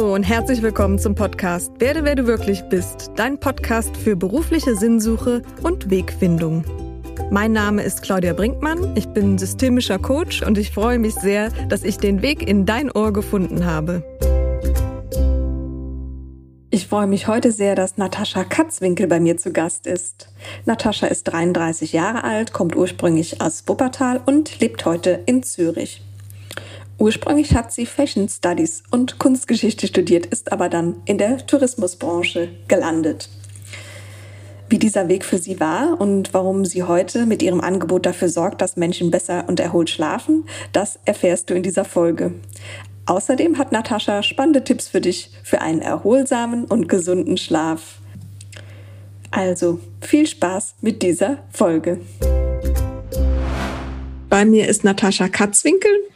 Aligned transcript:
Hallo 0.00 0.14
und 0.14 0.22
herzlich 0.22 0.62
willkommen 0.62 0.98
zum 0.98 1.14
Podcast 1.14 1.78
Werde, 1.78 2.04
wer 2.04 2.14
du 2.14 2.26
wirklich 2.26 2.62
bist, 2.70 3.10
dein 3.16 3.38
Podcast 3.38 3.94
für 3.98 4.16
berufliche 4.16 4.74
Sinnsuche 4.74 5.42
und 5.62 5.90
Wegfindung. 5.90 6.64
Mein 7.30 7.52
Name 7.52 7.82
ist 7.82 8.00
Claudia 8.00 8.32
Brinkmann, 8.32 8.96
ich 8.96 9.08
bin 9.08 9.36
systemischer 9.36 9.98
Coach 9.98 10.40
und 10.42 10.56
ich 10.56 10.70
freue 10.70 10.98
mich 10.98 11.14
sehr, 11.16 11.50
dass 11.68 11.84
ich 11.84 11.98
den 11.98 12.22
Weg 12.22 12.48
in 12.48 12.64
dein 12.64 12.90
Ohr 12.90 13.12
gefunden 13.12 13.66
habe. 13.66 14.02
Ich 16.70 16.86
freue 16.86 17.06
mich 17.06 17.26
heute 17.26 17.52
sehr, 17.52 17.74
dass 17.74 17.98
Natascha 17.98 18.44
Katzwinkel 18.44 19.06
bei 19.06 19.20
mir 19.20 19.36
zu 19.36 19.52
Gast 19.52 19.86
ist. 19.86 20.30
Natascha 20.64 21.08
ist 21.08 21.24
33 21.24 21.92
Jahre 21.92 22.24
alt, 22.24 22.54
kommt 22.54 22.74
ursprünglich 22.74 23.42
aus 23.42 23.64
Wuppertal 23.66 24.22
und 24.24 24.60
lebt 24.60 24.86
heute 24.86 25.20
in 25.26 25.42
Zürich. 25.42 26.00
Ursprünglich 27.00 27.54
hat 27.54 27.72
sie 27.72 27.86
Fashion 27.86 28.28
Studies 28.28 28.82
und 28.90 29.18
Kunstgeschichte 29.18 29.86
studiert, 29.86 30.26
ist 30.26 30.52
aber 30.52 30.68
dann 30.68 30.96
in 31.06 31.16
der 31.16 31.46
Tourismusbranche 31.46 32.50
gelandet. 32.68 33.30
Wie 34.68 34.78
dieser 34.78 35.08
Weg 35.08 35.24
für 35.24 35.38
sie 35.38 35.58
war 35.60 35.98
und 35.98 36.34
warum 36.34 36.66
sie 36.66 36.82
heute 36.82 37.24
mit 37.24 37.42
ihrem 37.42 37.62
Angebot 37.62 38.04
dafür 38.04 38.28
sorgt, 38.28 38.60
dass 38.60 38.76
Menschen 38.76 39.10
besser 39.10 39.46
und 39.48 39.60
erholt 39.60 39.88
schlafen, 39.88 40.44
das 40.74 40.98
erfährst 41.06 41.48
du 41.48 41.54
in 41.54 41.62
dieser 41.62 41.86
Folge. 41.86 42.34
Außerdem 43.06 43.56
hat 43.56 43.72
Natascha 43.72 44.22
spannende 44.22 44.62
Tipps 44.62 44.86
für 44.86 45.00
dich 45.00 45.30
für 45.42 45.62
einen 45.62 45.80
erholsamen 45.80 46.66
und 46.66 46.86
gesunden 46.86 47.38
Schlaf. 47.38 47.96
Also 49.30 49.80
viel 50.02 50.26
Spaß 50.26 50.74
mit 50.82 51.02
dieser 51.02 51.38
Folge. 51.50 51.98
Bei 54.28 54.44
mir 54.44 54.68
ist 54.68 54.84
Natascha 54.84 55.28
Katzwinkel. 55.28 56.09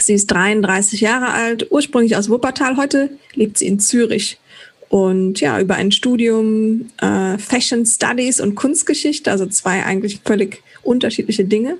Sie 0.00 0.14
ist 0.14 0.26
33 0.28 1.00
Jahre 1.00 1.32
alt, 1.32 1.66
ursprünglich 1.70 2.16
aus 2.16 2.28
Wuppertal. 2.28 2.76
Heute 2.76 3.10
lebt 3.34 3.58
sie 3.58 3.66
in 3.66 3.80
Zürich. 3.80 4.38
Und 4.88 5.40
ja, 5.40 5.60
über 5.60 5.76
ein 5.76 5.92
Studium 5.92 6.90
äh, 7.00 7.38
Fashion 7.38 7.86
Studies 7.86 8.40
und 8.40 8.56
Kunstgeschichte, 8.56 9.30
also 9.30 9.46
zwei 9.46 9.84
eigentlich 9.84 10.20
völlig 10.24 10.62
unterschiedliche 10.82 11.44
Dinge, 11.44 11.78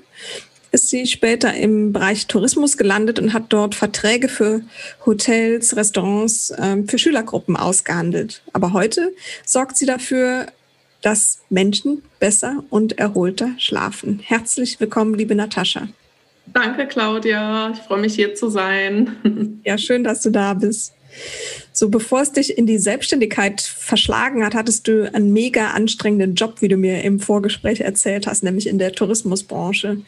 ist 0.71 0.89
sie 0.89 1.05
später 1.05 1.53
im 1.53 1.91
Bereich 1.91 2.27
Tourismus 2.27 2.77
gelandet 2.77 3.19
und 3.19 3.33
hat 3.33 3.45
dort 3.49 3.75
Verträge 3.75 4.29
für 4.29 4.61
Hotels, 5.05 5.75
Restaurants, 5.75 6.51
äh, 6.51 6.83
für 6.87 6.97
Schülergruppen 6.97 7.57
ausgehandelt. 7.57 8.41
Aber 8.53 8.71
heute 8.71 9.13
sorgt 9.45 9.75
sie 9.75 9.85
dafür, 9.85 10.47
dass 11.01 11.39
Menschen 11.49 12.03
besser 12.19 12.63
und 12.69 12.97
erholter 12.97 13.49
schlafen. 13.57 14.21
Herzlich 14.23 14.79
willkommen, 14.79 15.15
liebe 15.15 15.35
Natascha. 15.35 15.89
Danke, 16.47 16.87
Claudia. 16.87 17.71
Ich 17.71 17.79
freue 17.79 18.01
mich, 18.01 18.15
hier 18.15 18.35
zu 18.35 18.49
sein. 18.49 19.15
Ja, 19.63 19.77
schön, 19.77 20.03
dass 20.03 20.21
du 20.21 20.31
da 20.31 20.55
bist. 20.55 20.93
So, 21.71 21.89
bevor 21.89 22.21
es 22.21 22.31
dich 22.31 22.57
in 22.57 22.65
die 22.65 22.79
Selbstständigkeit 22.79 23.61
verschlagen 23.61 24.43
hat, 24.43 24.55
hattest 24.55 24.87
du 24.87 25.13
einen 25.13 25.31
mega 25.31 25.71
anstrengenden 25.71 26.35
Job, 26.35 26.61
wie 26.61 26.67
du 26.67 26.77
mir 26.77 27.03
im 27.03 27.19
Vorgespräch 27.19 27.81
erzählt 27.81 28.27
hast, 28.27 28.43
nämlich 28.43 28.67
in 28.67 28.79
der 28.79 28.93
Tourismusbranche. 28.93 30.01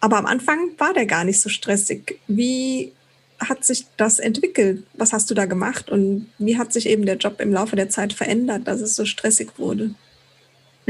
Aber 0.00 0.16
am 0.16 0.26
Anfang 0.26 0.70
war 0.78 0.94
der 0.94 1.06
gar 1.06 1.24
nicht 1.24 1.40
so 1.40 1.48
stressig. 1.48 2.18
Wie 2.26 2.92
hat 3.38 3.64
sich 3.64 3.86
das 3.96 4.18
entwickelt? 4.18 4.84
Was 4.94 5.12
hast 5.12 5.30
du 5.30 5.34
da 5.34 5.46
gemacht? 5.46 5.90
Und 5.90 6.26
wie 6.38 6.58
hat 6.58 6.72
sich 6.72 6.88
eben 6.88 7.06
der 7.06 7.16
Job 7.16 7.40
im 7.40 7.52
Laufe 7.52 7.76
der 7.76 7.88
Zeit 7.88 8.12
verändert, 8.12 8.66
dass 8.66 8.80
es 8.80 8.96
so 8.96 9.04
stressig 9.04 9.58
wurde? 9.58 9.94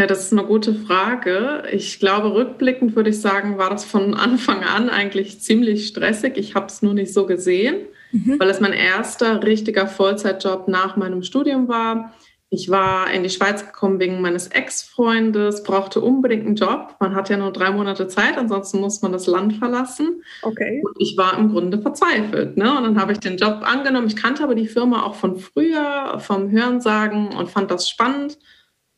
Ja, 0.00 0.06
das 0.06 0.24
ist 0.24 0.32
eine 0.32 0.44
gute 0.44 0.72
Frage. 0.74 1.64
Ich 1.70 1.98
glaube, 1.98 2.32
rückblickend 2.32 2.96
würde 2.96 3.10
ich 3.10 3.20
sagen, 3.20 3.58
war 3.58 3.68
das 3.68 3.84
von 3.84 4.14
Anfang 4.14 4.64
an 4.64 4.88
eigentlich 4.88 5.42
ziemlich 5.42 5.88
stressig. 5.88 6.38
Ich 6.38 6.54
habe 6.54 6.68
es 6.68 6.80
nur 6.80 6.94
nicht 6.94 7.12
so 7.12 7.26
gesehen, 7.26 7.82
mhm. 8.10 8.40
weil 8.40 8.48
es 8.48 8.60
mein 8.60 8.72
erster 8.72 9.42
richtiger 9.42 9.86
Vollzeitjob 9.86 10.68
nach 10.68 10.96
meinem 10.96 11.22
Studium 11.22 11.68
war. 11.68 12.14
Ich 12.48 12.70
war 12.70 13.12
in 13.12 13.24
die 13.24 13.28
Schweiz 13.28 13.66
gekommen 13.66 14.00
wegen 14.00 14.22
meines 14.22 14.46
Ex-Freundes, 14.46 15.64
brauchte 15.64 16.00
unbedingt 16.00 16.46
einen 16.46 16.56
Job. 16.56 16.96
Man 16.98 17.14
hat 17.14 17.28
ja 17.28 17.36
nur 17.36 17.52
drei 17.52 17.70
Monate 17.70 18.08
Zeit, 18.08 18.38
ansonsten 18.38 18.80
muss 18.80 19.02
man 19.02 19.12
das 19.12 19.26
Land 19.26 19.56
verlassen. 19.56 20.22
Okay. 20.40 20.82
Und 20.82 20.96
ich 20.98 21.18
war 21.18 21.36
im 21.36 21.50
Grunde 21.50 21.78
verzweifelt. 21.78 22.56
Ne? 22.56 22.74
Und 22.74 22.84
dann 22.84 22.98
habe 22.98 23.12
ich 23.12 23.20
den 23.20 23.36
Job 23.36 23.60
angenommen. 23.64 24.06
Ich 24.06 24.16
kannte 24.16 24.44
aber 24.44 24.54
die 24.54 24.66
Firma 24.66 25.02
auch 25.02 25.16
von 25.16 25.36
früher, 25.36 26.18
vom 26.20 26.50
Hörensagen 26.50 27.34
und 27.36 27.50
fand 27.50 27.70
das 27.70 27.86
spannend. 27.86 28.38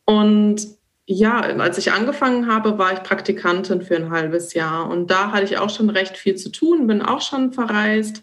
Und 0.04 0.80
ja, 1.06 1.40
als 1.40 1.78
ich 1.78 1.92
angefangen 1.92 2.46
habe, 2.46 2.78
war 2.78 2.92
ich 2.92 3.02
Praktikantin 3.02 3.82
für 3.82 3.96
ein 3.96 4.10
halbes 4.10 4.54
Jahr 4.54 4.88
und 4.88 5.10
da 5.10 5.32
hatte 5.32 5.44
ich 5.44 5.58
auch 5.58 5.70
schon 5.70 5.90
recht 5.90 6.16
viel 6.16 6.36
zu 6.36 6.50
tun, 6.50 6.86
bin 6.86 7.02
auch 7.02 7.20
schon 7.20 7.52
verreist 7.52 8.22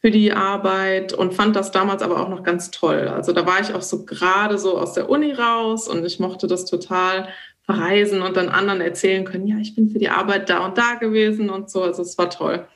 für 0.00 0.10
die 0.10 0.32
Arbeit 0.32 1.12
und 1.12 1.34
fand 1.34 1.56
das 1.56 1.72
damals 1.72 2.02
aber 2.02 2.20
auch 2.20 2.28
noch 2.28 2.42
ganz 2.42 2.70
toll. 2.70 3.08
Also 3.08 3.32
da 3.32 3.46
war 3.46 3.60
ich 3.60 3.74
auch 3.74 3.82
so 3.82 4.06
gerade 4.06 4.58
so 4.58 4.78
aus 4.78 4.94
der 4.94 5.10
Uni 5.10 5.32
raus 5.32 5.88
und 5.88 6.04
ich 6.06 6.20
mochte 6.20 6.46
das 6.46 6.64
total 6.64 7.28
verreisen 7.64 8.22
und 8.22 8.36
dann 8.36 8.48
anderen 8.48 8.80
erzählen 8.80 9.24
können, 9.24 9.46
ja, 9.46 9.58
ich 9.58 9.74
bin 9.74 9.90
für 9.90 9.98
die 9.98 10.08
Arbeit 10.08 10.48
da 10.48 10.64
und 10.64 10.78
da 10.78 10.94
gewesen 10.94 11.50
und 11.50 11.70
so. 11.70 11.82
Also 11.82 12.02
es 12.02 12.16
war 12.16 12.30
toll. 12.30 12.66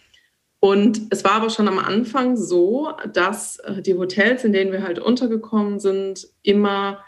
Und 0.61 1.09
es 1.11 1.25
war 1.25 1.33
aber 1.33 1.51
schon 1.51 1.69
am 1.69 1.79
Anfang 1.79 2.37
so, 2.37 2.93
dass 3.13 3.59
äh, 3.59 3.83
die 3.83 3.95
Hotels, 3.95 4.45
in 4.45 4.53
denen 4.53 4.73
wir 4.73 4.83
halt 4.83 4.99
untergekommen 4.99 5.79
sind, 5.79 6.27
immer 6.43 7.05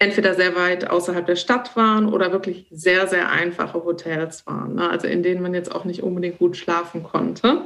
entweder 0.00 0.34
sehr 0.34 0.56
weit 0.56 0.90
außerhalb 0.90 1.26
der 1.26 1.36
Stadt 1.36 1.76
waren 1.76 2.12
oder 2.12 2.32
wirklich 2.32 2.66
sehr, 2.70 3.06
sehr 3.06 3.30
einfache 3.30 3.84
Hotels 3.84 4.46
waren. 4.46 4.76
Ne? 4.76 4.90
Also 4.90 5.06
in 5.06 5.22
denen 5.22 5.42
man 5.42 5.54
jetzt 5.54 5.72
auch 5.72 5.84
nicht 5.84 6.02
unbedingt 6.02 6.38
gut 6.38 6.56
schlafen 6.56 7.02
konnte. 7.02 7.62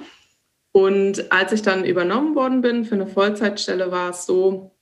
Und 0.73 1.31
als 1.31 1.53
ich 1.53 1.63
dann 1.63 1.85
übernommen 1.85 2.35
worden 2.35 2.61
bin 2.61 2.85
für 2.85 2.97
eine 2.97 3.07
Vollzeitstelle, 3.07 3.93
war 3.93 4.11
es 4.11 4.27
so, 4.27 4.73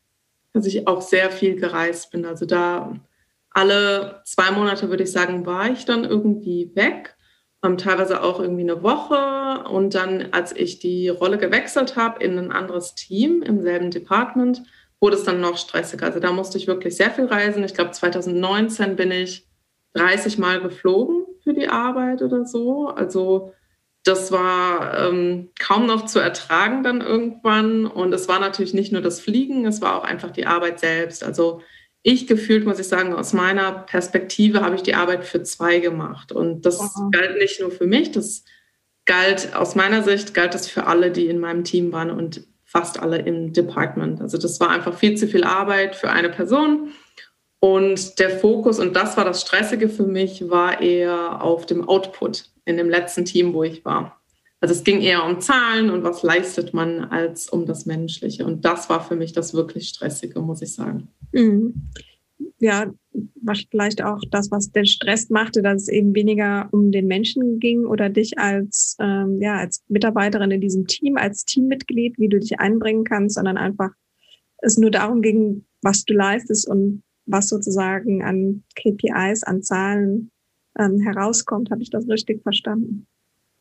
dass 0.54 0.64
ich 0.64 0.88
auch 0.88 1.02
sehr 1.02 1.30
viel 1.30 1.56
gereist 1.56 2.10
bin. 2.10 2.24
Also 2.24 2.46
da 2.46 2.98
alle 3.50 4.22
zwei 4.24 4.50
Monate, 4.50 4.88
würde 4.88 5.02
ich 5.02 5.12
sagen, 5.12 5.44
war 5.44 5.70
ich 5.70 5.84
dann 5.84 6.04
irgendwie 6.04 6.70
weg. 6.74 7.14
Ähm, 7.62 7.76
teilweise 7.76 8.22
auch 8.22 8.40
irgendwie 8.40 8.62
eine 8.62 8.82
Woche. 8.82 9.68
Und 9.68 9.94
dann, 9.94 10.28
als 10.32 10.56
ich 10.56 10.78
die 10.78 11.10
Rolle 11.10 11.36
gewechselt 11.36 11.96
habe 11.96 12.24
in 12.24 12.38
ein 12.38 12.50
anderes 12.50 12.94
Team 12.94 13.42
im 13.42 13.60
selben 13.60 13.90
Department, 13.90 14.62
wurde 15.02 15.16
es 15.16 15.24
dann 15.24 15.40
noch 15.40 15.58
stressiger. 15.58 16.06
Also 16.06 16.20
da 16.20 16.32
musste 16.32 16.56
ich 16.56 16.68
wirklich 16.68 16.96
sehr 16.96 17.10
viel 17.10 17.26
reisen. 17.26 17.64
Ich 17.64 17.74
glaube, 17.74 17.90
2019 17.90 18.94
bin 18.94 19.10
ich 19.10 19.46
30 19.94 20.38
Mal 20.38 20.60
geflogen 20.60 21.26
für 21.42 21.52
die 21.52 21.68
Arbeit 21.68 22.22
oder 22.22 22.46
so. 22.46 22.86
Also 22.86 23.52
das 24.04 24.30
war 24.30 25.08
ähm, 25.08 25.50
kaum 25.58 25.86
noch 25.86 26.06
zu 26.06 26.20
ertragen 26.20 26.84
dann 26.84 27.00
irgendwann. 27.00 27.84
Und 27.84 28.12
es 28.12 28.28
war 28.28 28.38
natürlich 28.38 28.74
nicht 28.74 28.92
nur 28.92 29.02
das 29.02 29.20
Fliegen, 29.20 29.66
es 29.66 29.82
war 29.82 29.98
auch 29.98 30.04
einfach 30.04 30.30
die 30.30 30.46
Arbeit 30.46 30.78
selbst. 30.78 31.24
Also 31.24 31.62
ich 32.04 32.28
gefühlt, 32.28 32.64
muss 32.64 32.78
ich 32.78 32.88
sagen, 32.88 33.12
aus 33.12 33.32
meiner 33.32 33.72
Perspektive 33.72 34.60
habe 34.60 34.76
ich 34.76 34.82
die 34.82 34.94
Arbeit 34.94 35.24
für 35.24 35.42
zwei 35.42 35.80
gemacht. 35.80 36.30
Und 36.30 36.64
das 36.64 36.80
Aha. 36.80 37.10
galt 37.12 37.38
nicht 37.38 37.60
nur 37.60 37.72
für 37.72 37.86
mich, 37.86 38.12
das 38.12 38.44
galt 39.04 39.54
aus 39.54 39.74
meiner 39.74 40.04
Sicht, 40.04 40.32
galt 40.32 40.54
das 40.54 40.68
für 40.68 40.86
alle, 40.86 41.10
die 41.10 41.26
in 41.26 41.40
meinem 41.40 41.64
Team 41.64 41.92
waren. 41.92 42.10
Und 42.10 42.46
fast 42.72 42.98
alle 42.98 43.18
im 43.18 43.52
Department. 43.52 44.22
Also 44.22 44.38
das 44.38 44.58
war 44.58 44.70
einfach 44.70 44.94
viel 44.94 45.14
zu 45.16 45.28
viel 45.28 45.44
Arbeit 45.44 45.94
für 45.94 46.10
eine 46.10 46.30
Person. 46.30 46.88
Und 47.60 48.18
der 48.18 48.30
Fokus, 48.30 48.80
und 48.80 48.96
das 48.96 49.16
war 49.16 49.26
das 49.26 49.42
Stressige 49.42 49.90
für 49.90 50.06
mich, 50.06 50.48
war 50.48 50.80
eher 50.80 51.42
auf 51.42 51.66
dem 51.66 51.86
Output 51.86 52.46
in 52.64 52.78
dem 52.78 52.88
letzten 52.88 53.26
Team, 53.26 53.52
wo 53.52 53.62
ich 53.62 53.84
war. 53.84 54.20
Also 54.60 54.74
es 54.74 54.84
ging 54.84 55.02
eher 55.02 55.24
um 55.24 55.40
Zahlen 55.40 55.90
und 55.90 56.02
was 56.02 56.22
leistet 56.22 56.72
man 56.72 57.04
als 57.04 57.50
um 57.50 57.66
das 57.66 57.84
Menschliche. 57.84 58.46
Und 58.46 58.64
das 58.64 58.88
war 58.88 59.04
für 59.04 59.16
mich 59.16 59.32
das 59.32 59.52
wirklich 59.52 59.88
Stressige, 59.88 60.40
muss 60.40 60.62
ich 60.62 60.72
sagen. 60.72 61.08
Mhm 61.32 61.90
ja, 62.62 62.92
vielleicht 63.70 64.04
auch 64.04 64.20
das, 64.30 64.52
was 64.52 64.70
den 64.70 64.86
Stress 64.86 65.30
machte, 65.30 65.62
dass 65.62 65.82
es 65.82 65.88
eben 65.88 66.14
weniger 66.14 66.68
um 66.70 66.92
den 66.92 67.08
Menschen 67.08 67.58
ging 67.58 67.84
oder 67.84 68.08
dich 68.08 68.38
als, 68.38 68.96
ähm, 69.00 69.42
ja, 69.42 69.56
als 69.56 69.82
Mitarbeiterin 69.88 70.52
in 70.52 70.60
diesem 70.60 70.86
Team, 70.86 71.16
als 71.16 71.44
Teammitglied, 71.44 72.18
wie 72.18 72.28
du 72.28 72.38
dich 72.38 72.60
einbringen 72.60 73.02
kannst, 73.02 73.34
sondern 73.34 73.56
einfach 73.58 73.90
es 74.58 74.78
nur 74.78 74.92
darum 74.92 75.22
ging, 75.22 75.66
was 75.82 76.04
du 76.04 76.14
leistest 76.14 76.68
und 76.68 77.02
was 77.26 77.48
sozusagen 77.48 78.22
an 78.22 78.62
KPIs, 78.76 79.42
an 79.42 79.62
Zahlen 79.62 80.30
ähm, 80.78 81.00
herauskommt. 81.00 81.72
Habe 81.72 81.82
ich 81.82 81.90
das 81.90 82.08
richtig 82.08 82.42
verstanden? 82.42 83.08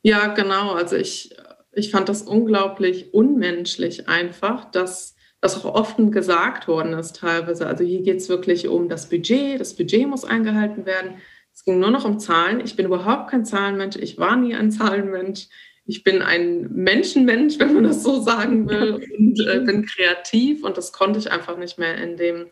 Ja, 0.04 0.28
genau. 0.28 0.74
Also 0.74 0.96
ich, 0.96 1.36
ich 1.72 1.90
fand 1.90 2.08
das 2.08 2.22
unglaublich 2.22 3.16
unmenschlich 3.16 4.08
einfach, 4.08 4.70
dass 4.70 5.16
was 5.42 5.64
auch 5.64 5.74
oft 5.74 5.98
gesagt 6.12 6.68
worden 6.68 6.94
ist 6.94 7.18
teilweise. 7.18 7.66
Also 7.68 7.84
hier 7.84 8.02
geht 8.04 8.18
es 8.18 8.30
wirklich 8.30 8.68
um 8.68 8.90
das 8.90 9.10
Budget, 9.10 9.60
das 9.60 9.76
Budget 9.76 10.08
muss 10.08 10.24
eingehalten 10.24 10.86
werden. 10.86 11.16
Es 11.54 11.66
ging 11.66 11.80
nur 11.80 11.92
noch 11.92 12.06
um 12.06 12.20
Zahlen. 12.20 12.62
Ich 12.62 12.76
bin 12.76 12.86
überhaupt 12.86 13.32
kein 13.32 13.44
Zahlenmensch, 13.44 13.98
ich 13.98 14.18
war 14.18 14.36
nie 14.36 14.56
ein 14.56 14.72
Zahlenmensch. 14.72 15.48
Ich 15.86 16.04
bin 16.04 16.22
ein 16.22 16.72
Menschenmensch, 16.72 17.56
wenn 17.60 17.74
man 17.74 17.84
das 17.84 18.04
so 18.04 18.22
sagen 18.22 18.70
will, 18.70 19.04
und 19.18 19.40
äh, 19.40 19.60
bin 19.62 19.86
kreativ 19.86 20.64
und 20.64 20.78
das 20.78 20.94
konnte 20.94 21.20
ich 21.20 21.32
einfach 21.32 21.58
nicht 21.58 21.80
mehr 21.80 21.96
in 21.98 22.18
dem, 22.18 22.52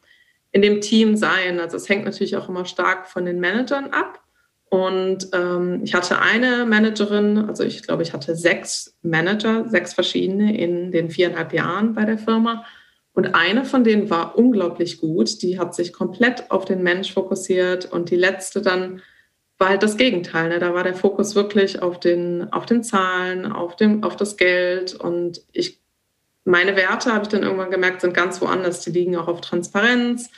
in 0.51 0.61
dem 0.63 0.81
Team 0.81 1.15
sein. 1.15 1.59
Also 1.59 1.77
es 1.77 1.87
hängt 1.87 2.05
natürlich 2.05 2.35
auch 2.35 2.49
immer 2.49 2.65
stark 2.65 3.07
von 3.07 3.25
den 3.25 3.39
Managern 3.39 3.91
ab 3.91 4.19
Und 4.69 5.29
ähm, 5.33 5.81
ich 5.83 5.93
hatte 5.93 6.19
eine 6.19 6.65
Managerin, 6.65 7.37
also 7.47 7.63
ich 7.63 7.83
glaube, 7.83 8.03
ich 8.03 8.13
hatte 8.13 8.35
sechs 8.35 8.97
Manager, 9.03 9.67
sechs 9.69 9.93
verschiedene 9.93 10.57
in 10.57 10.91
den 10.91 11.09
viereinhalb 11.09 11.53
Jahren 11.53 11.93
bei 11.93 12.05
der 12.05 12.17
Firma. 12.17 12.65
Und 13.13 13.35
eine 13.35 13.65
von 13.65 13.83
denen 13.83 14.09
war 14.09 14.37
unglaublich 14.37 14.99
gut. 14.99 15.41
Die 15.41 15.59
hat 15.59 15.75
sich 15.75 15.93
komplett 15.93 16.51
auf 16.51 16.65
den 16.65 16.83
Mensch 16.83 17.13
fokussiert. 17.13 17.91
Und 17.91 18.11
die 18.11 18.15
letzte 18.15 18.61
dann 18.61 19.01
war 19.57 19.69
halt 19.69 19.83
das 19.83 19.97
Gegenteil. 19.97 20.49
Ne? 20.49 20.59
Da 20.59 20.73
war 20.73 20.83
der 20.83 20.95
Fokus 20.95 21.35
wirklich 21.35 21.81
auf 21.81 21.99
den, 21.99 22.51
auf 22.53 22.65
den 22.65 22.83
Zahlen, 22.83 23.51
auf, 23.51 23.75
dem, 23.75 24.03
auf 24.03 24.15
das 24.15 24.37
Geld. 24.37 24.95
Und 24.95 25.41
ich, 25.51 25.81
meine 26.45 26.75
Werte, 26.75 27.13
habe 27.13 27.23
ich 27.23 27.29
dann 27.29 27.43
irgendwann 27.43 27.71
gemerkt, 27.71 28.01
sind 28.01 28.13
ganz 28.13 28.41
woanders. 28.41 28.81
Die 28.81 28.91
liegen 28.91 29.17
auch 29.17 29.27
auf 29.27 29.41
Transparenz 29.41 30.29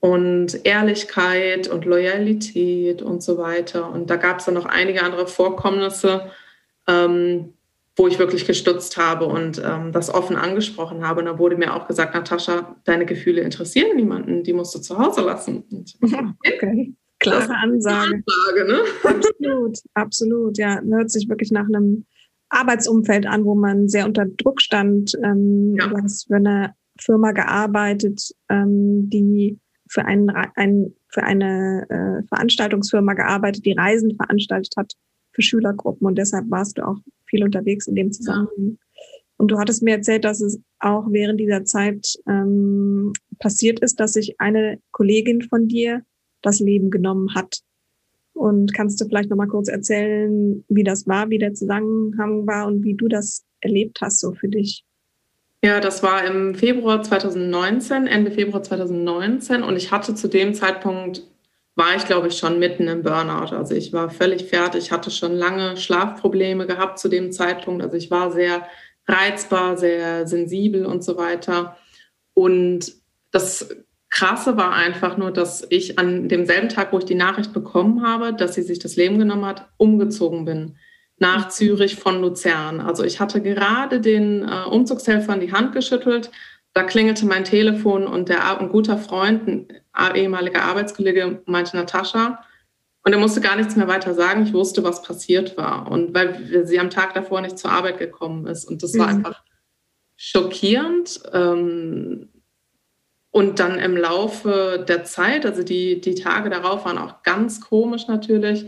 und 0.00 0.64
Ehrlichkeit 0.66 1.68
und 1.68 1.84
Loyalität 1.84 3.00
und 3.00 3.22
so 3.22 3.38
weiter. 3.38 3.90
Und 3.90 4.10
da 4.10 4.16
gab 4.16 4.38
es 4.38 4.46
dann 4.46 4.54
noch 4.54 4.66
einige 4.66 5.02
andere 5.02 5.26
Vorkommnisse, 5.26 6.30
ähm, 6.88 7.54
wo 7.98 8.06
ich 8.06 8.18
wirklich 8.18 8.46
gestutzt 8.46 8.96
habe 8.96 9.26
und 9.26 9.60
ähm, 9.64 9.92
das 9.92 10.12
offen 10.12 10.36
angesprochen 10.36 11.06
habe. 11.06 11.20
Und 11.20 11.26
da 11.26 11.38
wurde 11.38 11.56
mir 11.56 11.74
auch 11.74 11.88
gesagt, 11.88 12.14
Natascha, 12.14 12.76
deine 12.84 13.06
Gefühle 13.06 13.40
interessieren 13.40 13.96
niemanden, 13.96 14.44
die 14.44 14.52
musst 14.52 14.74
du 14.74 14.78
zu 14.78 14.98
Hause 14.98 15.22
lassen. 15.22 15.64
okay. 16.02 16.94
Klare 17.18 17.52
Ansage. 17.56 18.14
Ansage 18.14 18.64
ne? 18.66 18.80
Absolut, 19.02 19.78
absolut. 19.94 20.58
Ja, 20.58 20.80
hört 20.82 21.10
sich 21.10 21.28
wirklich 21.28 21.50
nach 21.50 21.66
einem 21.66 22.06
Arbeitsumfeld 22.48 23.26
an, 23.26 23.44
wo 23.44 23.56
man 23.56 23.88
sehr 23.88 24.06
unter 24.06 24.24
Druck 24.24 24.60
stand. 24.60 25.14
Ähm, 25.24 25.74
ja. 25.76 25.88
Du 25.88 25.96
hast 25.96 26.28
für 26.28 26.36
eine 26.36 26.74
Firma 27.00 27.32
gearbeitet, 27.32 28.30
ähm, 28.48 29.10
die 29.10 29.58
für, 29.88 30.04
einen, 30.04 30.30
ein, 30.30 30.94
für 31.08 31.24
eine 31.24 31.86
äh, 31.88 32.26
Veranstaltungsfirma 32.28 33.14
gearbeitet, 33.14 33.66
die 33.66 33.72
Reisen 33.72 34.14
veranstaltet 34.16 34.74
hat 34.76 34.92
für 35.38 35.42
Schülergruppen. 35.42 36.06
Und 36.06 36.18
deshalb 36.18 36.50
warst 36.50 36.78
du 36.78 36.86
auch 36.86 36.96
viel 37.26 37.44
unterwegs 37.44 37.86
in 37.86 37.94
dem 37.94 38.10
Zusammenhang. 38.10 38.48
Ja. 38.56 39.02
Und 39.36 39.52
du 39.52 39.58
hattest 39.58 39.84
mir 39.84 39.94
erzählt, 39.94 40.24
dass 40.24 40.40
es 40.40 40.60
auch 40.80 41.06
während 41.10 41.38
dieser 41.38 41.64
Zeit 41.64 42.16
ähm, 42.28 43.12
passiert 43.38 43.78
ist, 43.78 44.00
dass 44.00 44.14
sich 44.14 44.40
eine 44.40 44.80
Kollegin 44.90 45.42
von 45.42 45.68
dir 45.68 46.02
das 46.42 46.58
Leben 46.58 46.90
genommen 46.90 47.34
hat. 47.36 47.60
Und 48.32 48.74
kannst 48.74 49.00
du 49.00 49.04
vielleicht 49.04 49.30
noch 49.30 49.36
mal 49.36 49.46
kurz 49.46 49.68
erzählen, 49.68 50.64
wie 50.68 50.82
das 50.82 51.06
war, 51.06 51.30
wie 51.30 51.38
der 51.38 51.54
Zusammenhang 51.54 52.48
war 52.48 52.66
und 52.66 52.82
wie 52.82 52.94
du 52.94 53.06
das 53.06 53.44
erlebt 53.60 54.00
hast 54.00 54.20
so 54.20 54.32
für 54.32 54.48
dich? 54.48 54.84
Ja, 55.64 55.80
das 55.80 56.02
war 56.02 56.24
im 56.24 56.54
Februar 56.54 57.02
2019, 57.02 58.08
Ende 58.08 58.32
Februar 58.32 58.62
2019. 58.62 59.62
Und 59.62 59.76
ich 59.76 59.92
hatte 59.92 60.14
zu 60.16 60.28
dem 60.28 60.54
Zeitpunkt, 60.54 61.22
war 61.78 61.94
ich 61.94 62.06
glaube 62.06 62.26
ich 62.26 62.36
schon 62.36 62.58
mitten 62.58 62.88
im 62.88 63.02
Burnout. 63.02 63.54
Also 63.56 63.74
ich 63.74 63.92
war 63.92 64.10
völlig 64.10 64.44
fertig, 64.44 64.90
hatte 64.90 65.12
schon 65.12 65.32
lange 65.32 65.76
Schlafprobleme 65.76 66.66
gehabt 66.66 66.98
zu 66.98 67.08
dem 67.08 67.30
Zeitpunkt. 67.30 67.82
Also 67.82 67.96
ich 67.96 68.10
war 68.10 68.32
sehr 68.32 68.66
reizbar, 69.06 69.78
sehr 69.78 70.26
sensibel 70.26 70.84
und 70.84 71.04
so 71.04 71.16
weiter. 71.16 71.76
Und 72.34 72.92
das 73.30 73.70
Krasse 74.10 74.56
war 74.56 74.72
einfach 74.74 75.16
nur, 75.16 75.30
dass 75.30 75.64
ich 75.70 75.98
an 76.00 76.28
demselben 76.28 76.68
Tag, 76.68 76.92
wo 76.92 76.98
ich 76.98 77.04
die 77.04 77.14
Nachricht 77.14 77.52
bekommen 77.52 78.02
habe, 78.02 78.34
dass 78.34 78.54
sie 78.54 78.62
sich 78.62 78.80
das 78.80 78.96
Leben 78.96 79.18
genommen 79.18 79.46
hat, 79.46 79.68
umgezogen 79.76 80.44
bin 80.44 80.76
nach 81.20 81.48
Zürich 81.48 81.96
von 81.96 82.20
Luzern. 82.20 82.80
Also 82.80 83.04
ich 83.04 83.20
hatte 83.20 83.40
gerade 83.40 84.00
den 84.00 84.42
äh, 84.42 84.64
Umzugshelfern 84.68 85.40
die 85.40 85.52
Hand 85.52 85.72
geschüttelt. 85.72 86.30
Da 86.74 86.84
klingelte 86.84 87.26
mein 87.26 87.44
Telefon 87.44 88.06
und 88.06 88.28
der, 88.28 88.58
ein 88.60 88.68
guter 88.68 88.98
Freund, 88.98 89.70
ein 89.92 90.14
ehemaliger 90.14 90.62
Arbeitskollege, 90.62 91.42
meinte 91.46 91.76
Natascha. 91.76 92.44
Und 93.04 93.12
er 93.12 93.18
musste 93.18 93.40
gar 93.40 93.56
nichts 93.56 93.74
mehr 93.74 93.88
weiter 93.88 94.14
sagen. 94.14 94.44
Ich 94.44 94.52
wusste, 94.52 94.84
was 94.84 95.02
passiert 95.02 95.56
war. 95.56 95.90
Und 95.90 96.14
weil 96.14 96.66
sie 96.66 96.78
am 96.78 96.90
Tag 96.90 97.14
davor 97.14 97.40
nicht 97.40 97.58
zur 97.58 97.72
Arbeit 97.72 97.98
gekommen 97.98 98.46
ist. 98.46 98.64
Und 98.64 98.82
das 98.82 98.96
war 98.98 99.08
mhm. 99.08 99.16
einfach 99.16 99.42
schockierend. 100.16 101.20
Ähm, 101.32 102.28
und 103.30 103.58
dann 103.60 103.78
im 103.78 103.96
Laufe 103.96 104.84
der 104.86 105.04
Zeit, 105.04 105.46
also 105.46 105.62
die, 105.62 106.00
die 106.00 106.14
Tage 106.14 106.50
darauf 106.50 106.84
waren 106.84 106.98
auch 106.98 107.22
ganz 107.22 107.60
komisch 107.60 108.08
natürlich 108.08 108.66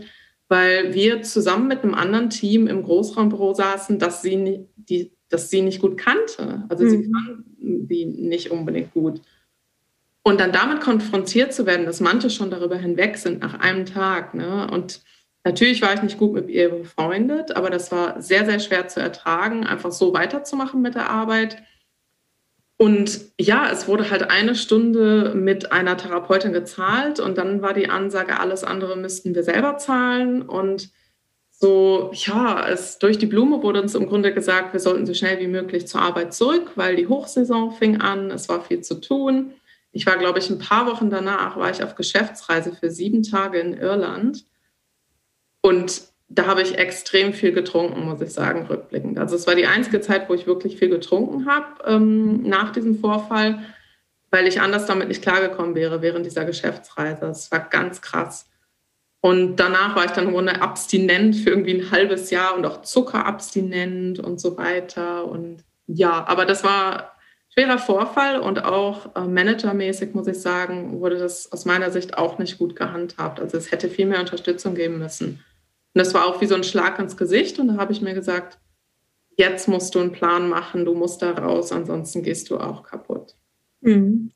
weil 0.51 0.93
wir 0.93 1.21
zusammen 1.21 1.69
mit 1.69 1.81
einem 1.81 1.93
anderen 1.93 2.29
Team 2.29 2.67
im 2.67 2.83
Großraumbüro 2.83 3.53
saßen, 3.53 3.99
das 3.99 4.21
sie, 4.21 4.35
nicht, 4.35 4.65
die, 4.75 5.13
das 5.29 5.49
sie 5.49 5.61
nicht 5.61 5.79
gut 5.79 5.97
kannte. 5.97 6.65
Also 6.67 6.83
mhm. 6.83 6.89
sie 6.89 7.09
kannten 7.09 7.50
die 7.61 8.05
nicht 8.05 8.51
unbedingt 8.51 8.93
gut. 8.93 9.21
Und 10.23 10.39
dann 10.39 10.51
damit 10.51 10.81
konfrontiert 10.81 11.53
zu 11.53 11.65
werden, 11.65 11.85
dass 11.85 11.99
manche 11.99 12.29
schon 12.29 12.51
darüber 12.51 12.77
hinweg 12.77 13.17
sind 13.17 13.41
nach 13.41 13.59
einem 13.59 13.85
Tag. 13.85 14.33
Ne? 14.33 14.69
Und 14.71 15.01
natürlich 15.43 15.81
war 15.81 15.93
ich 15.93 16.03
nicht 16.03 16.19
gut 16.19 16.33
mit 16.33 16.49
ihr 16.49 16.69
befreundet, 16.69 17.55
aber 17.55 17.69
das 17.69 17.91
war 17.91 18.21
sehr, 18.21 18.45
sehr 18.45 18.59
schwer 18.59 18.87
zu 18.87 18.99
ertragen, 18.99 19.65
einfach 19.65 19.91
so 19.91 20.13
weiterzumachen 20.13 20.81
mit 20.81 20.95
der 20.95 21.09
Arbeit. 21.09 21.57
Und 22.77 23.31
ja, 23.39 23.69
es 23.71 23.87
wurde 23.87 24.09
halt 24.09 24.31
eine 24.31 24.55
Stunde 24.55 25.33
mit 25.35 25.71
einer 25.71 25.97
Therapeutin 25.97 26.51
gezahlt 26.51 27.19
und 27.19 27.37
dann 27.37 27.61
war 27.61 27.73
die 27.73 27.89
Ansage, 27.89 28.39
alles 28.39 28.63
andere 28.63 28.95
müssten 28.97 29.35
wir 29.35 29.43
selber 29.43 29.77
zahlen. 29.77 30.41
Und 30.41 30.89
so, 31.61 32.09
ja, 32.11 32.67
es 32.67 32.97
durch 32.97 33.19
die 33.19 33.27
Blume 33.27 33.61
wurde 33.61 33.83
uns 33.83 33.93
im 33.93 34.07
Grunde 34.07 34.33
gesagt, 34.33 34.73
wir 34.73 34.79
sollten 34.79 35.05
so 35.05 35.13
schnell 35.13 35.39
wie 35.39 35.47
möglich 35.47 35.87
zur 35.87 36.01
Arbeit 36.01 36.33
zurück, 36.33 36.71
weil 36.73 36.95
die 36.95 37.05
Hochsaison 37.05 37.71
fing 37.71 38.01
an, 38.01 38.31
es 38.31 38.49
war 38.49 38.63
viel 38.63 38.81
zu 38.81 38.95
tun. 38.95 39.53
Ich 39.91 40.07
war, 40.07 40.17
glaube 40.17 40.39
ich, 40.39 40.49
ein 40.49 40.57
paar 40.57 40.87
Wochen 40.87 41.11
danach, 41.11 41.57
war 41.57 41.69
ich 41.69 41.83
auf 41.83 41.93
Geschäftsreise 41.93 42.73
für 42.73 42.89
sieben 42.89 43.21
Tage 43.21 43.59
in 43.59 43.77
Irland. 43.77 44.43
Und 45.61 46.01
da 46.29 46.47
habe 46.47 46.63
ich 46.63 46.79
extrem 46.79 47.31
viel 47.31 47.51
getrunken, 47.51 48.05
muss 48.05 48.21
ich 48.21 48.33
sagen, 48.33 48.65
rückblickend. 48.65 49.19
Also 49.19 49.35
es 49.35 49.45
war 49.45 49.53
die 49.53 49.67
einzige 49.67 50.01
Zeit, 50.01 50.29
wo 50.29 50.33
ich 50.33 50.47
wirklich 50.47 50.77
viel 50.77 50.89
getrunken 50.89 51.45
habe 51.45 51.75
ähm, 51.85 52.41
nach 52.41 52.71
diesem 52.71 52.97
Vorfall, 52.97 53.59
weil 54.31 54.47
ich 54.47 54.61
anders 54.61 54.87
damit 54.87 55.09
nicht 55.09 55.21
klargekommen 55.21 55.75
wäre 55.75 56.01
während 56.01 56.25
dieser 56.25 56.45
Geschäftsreise. 56.45 57.25
Es 57.27 57.51
war 57.51 57.59
ganz 57.69 58.01
krass. 58.01 58.47
Und 59.21 59.57
danach 59.57 59.95
war 59.95 60.05
ich 60.05 60.11
dann 60.11 60.31
Grunde 60.31 60.61
abstinent 60.61 61.35
für 61.35 61.51
irgendwie 61.51 61.79
ein 61.79 61.91
halbes 61.91 62.31
Jahr 62.31 62.55
und 62.55 62.65
auch 62.65 62.81
zuckerabstinent 62.81 64.19
und 64.19 64.41
so 64.41 64.57
weiter. 64.57 65.25
Und 65.25 65.63
ja, 65.85 66.25
aber 66.27 66.45
das 66.45 66.63
war 66.63 67.15
schwerer 67.53 67.77
Vorfall 67.77 68.39
und 68.39 68.63
auch 68.63 69.15
äh, 69.15 69.27
managermäßig, 69.27 70.15
muss 70.15 70.27
ich 70.27 70.41
sagen, 70.41 70.99
wurde 70.99 71.17
das 71.17 71.51
aus 71.51 71.65
meiner 71.65 71.91
Sicht 71.91 72.17
auch 72.17 72.39
nicht 72.39 72.57
gut 72.57 72.75
gehandhabt. 72.75 73.39
Also 73.39 73.57
es 73.57 73.71
hätte 73.71 73.89
viel 73.89 74.07
mehr 74.07 74.19
Unterstützung 74.19 74.73
geben 74.73 74.97
müssen. 74.97 75.43
Und 75.93 75.99
das 75.99 76.13
war 76.13 76.25
auch 76.25 76.41
wie 76.41 76.47
so 76.47 76.55
ein 76.55 76.63
Schlag 76.63 76.97
ins 76.97 77.15
Gesicht. 77.15 77.59
Und 77.59 77.67
da 77.67 77.77
habe 77.77 77.91
ich 77.91 78.01
mir 78.01 78.15
gesagt, 78.15 78.57
jetzt 79.37 79.67
musst 79.67 79.93
du 79.93 79.99
einen 79.99 80.13
Plan 80.13 80.49
machen, 80.49 80.85
du 80.85 80.95
musst 80.95 81.21
da 81.21 81.31
raus, 81.31 81.71
ansonsten 81.71 82.23
gehst 82.23 82.49
du 82.49 82.57
auch 82.57 82.83
kaputt. 82.83 83.35
Mhm. 83.81 84.31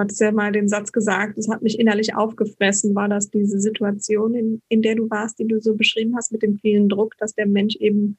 Du 0.00 0.04
hattest 0.04 0.20
ja 0.22 0.32
mal 0.32 0.50
den 0.50 0.66
Satz 0.66 0.92
gesagt, 0.92 1.36
es 1.36 1.50
hat 1.50 1.60
mich 1.60 1.78
innerlich 1.78 2.14
aufgefressen. 2.14 2.94
War 2.94 3.06
das 3.06 3.28
diese 3.28 3.60
Situation, 3.60 4.34
in, 4.34 4.62
in 4.70 4.80
der 4.80 4.94
du 4.94 5.10
warst, 5.10 5.38
die 5.38 5.46
du 5.46 5.60
so 5.60 5.74
beschrieben 5.74 6.16
hast, 6.16 6.32
mit 6.32 6.42
dem 6.42 6.56
vielen 6.56 6.88
Druck, 6.88 7.18
dass 7.18 7.34
der 7.34 7.46
Mensch 7.46 7.76
eben 7.76 8.16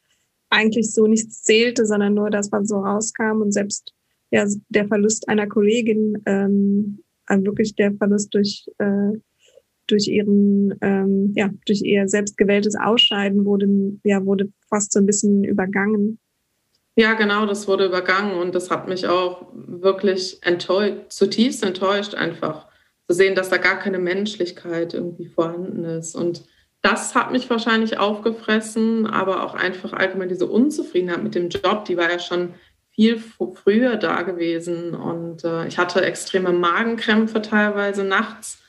eigentlich 0.51 0.93
so 0.93 1.07
nichts 1.07 1.41
zählte, 1.41 1.87
sondern 1.87 2.13
nur 2.13 2.29
das, 2.29 2.51
was 2.51 2.67
so 2.67 2.75
rauskam 2.81 3.41
und 3.41 3.51
selbst 3.51 3.95
ja, 4.29 4.45
der 4.69 4.87
Verlust 4.87 5.27
einer 5.27 5.47
Kollegin, 5.47 6.21
ähm, 6.27 6.99
also 7.25 7.45
wirklich 7.45 7.73
der 7.73 7.93
Verlust 7.93 8.31
durch 8.35 8.67
äh, 8.77 9.17
durch 9.87 10.07
ihren, 10.07 10.75
ähm, 10.81 11.33
ja, 11.35 11.49
durch 11.65 11.81
ihr 11.81 12.07
selbstgewähltes 12.07 12.75
Ausscheiden 12.75 13.43
wurde, 13.43 13.97
ja, 14.03 14.23
wurde 14.23 14.53
fast 14.69 14.93
so 14.93 14.99
ein 14.99 15.07
bisschen 15.07 15.43
übergangen. 15.43 16.19
Ja, 16.95 17.13
genau, 17.13 17.45
das 17.45 17.67
wurde 17.67 17.85
übergangen 17.85 18.33
und 18.33 18.53
das 18.53 18.69
hat 18.69 18.87
mich 18.87 19.07
auch 19.07 19.47
wirklich 19.53 20.39
enttäuscht, 20.41 21.09
zutiefst 21.09 21.63
enttäuscht 21.63 22.15
einfach 22.15 22.67
zu 23.07 23.15
sehen, 23.15 23.35
dass 23.35 23.49
da 23.49 23.57
gar 23.57 23.79
keine 23.79 23.99
Menschlichkeit 23.99 24.93
irgendwie 24.93 25.27
vorhanden 25.27 25.85
ist. 25.85 26.15
Und 26.15 26.43
das 26.81 27.15
hat 27.15 27.31
mich 27.31 27.49
wahrscheinlich 27.49 27.97
aufgefressen, 27.97 29.07
aber 29.07 29.43
auch 29.43 29.53
einfach 29.53 29.93
allgemein 29.93 30.29
diese 30.29 30.47
Unzufriedenheit 30.47 31.23
mit 31.23 31.35
dem 31.35 31.49
Job, 31.49 31.85
die 31.85 31.95
war 31.95 32.11
ja 32.11 32.19
schon 32.19 32.55
viel 32.89 33.19
früher 33.19 33.95
da 33.95 34.23
gewesen. 34.23 34.93
Und 34.93 35.45
äh, 35.45 35.67
ich 35.67 35.77
hatte 35.77 36.01
extreme 36.01 36.51
Magenkrämpfe 36.51 37.41
teilweise 37.41 38.03
nachts 38.03 38.61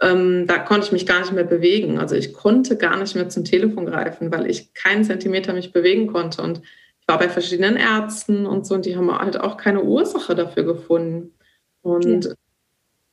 ähm, 0.00 0.46
da 0.46 0.58
konnte 0.58 0.86
ich 0.86 0.92
mich 0.92 1.06
gar 1.06 1.20
nicht 1.20 1.32
mehr 1.32 1.44
bewegen. 1.44 1.98
Also 1.98 2.14
ich 2.16 2.32
konnte 2.34 2.76
gar 2.76 2.96
nicht 2.98 3.14
mehr 3.14 3.28
zum 3.28 3.44
Telefon 3.44 3.86
greifen, 3.86 4.30
weil 4.30 4.46
ich 4.50 4.74
keinen 4.74 5.04
Zentimeter 5.04 5.52
mich 5.52 5.72
bewegen 5.72 6.06
konnte. 6.06 6.42
Und 6.42 6.62
war 7.06 7.18
bei 7.18 7.28
verschiedenen 7.28 7.76
Ärzten 7.76 8.46
und 8.46 8.66
so, 8.66 8.74
und 8.74 8.86
die 8.86 8.96
haben 8.96 9.16
halt 9.16 9.38
auch 9.38 9.56
keine 9.56 9.82
Ursache 9.82 10.34
dafür 10.34 10.64
gefunden. 10.64 11.34
Und 11.82 12.36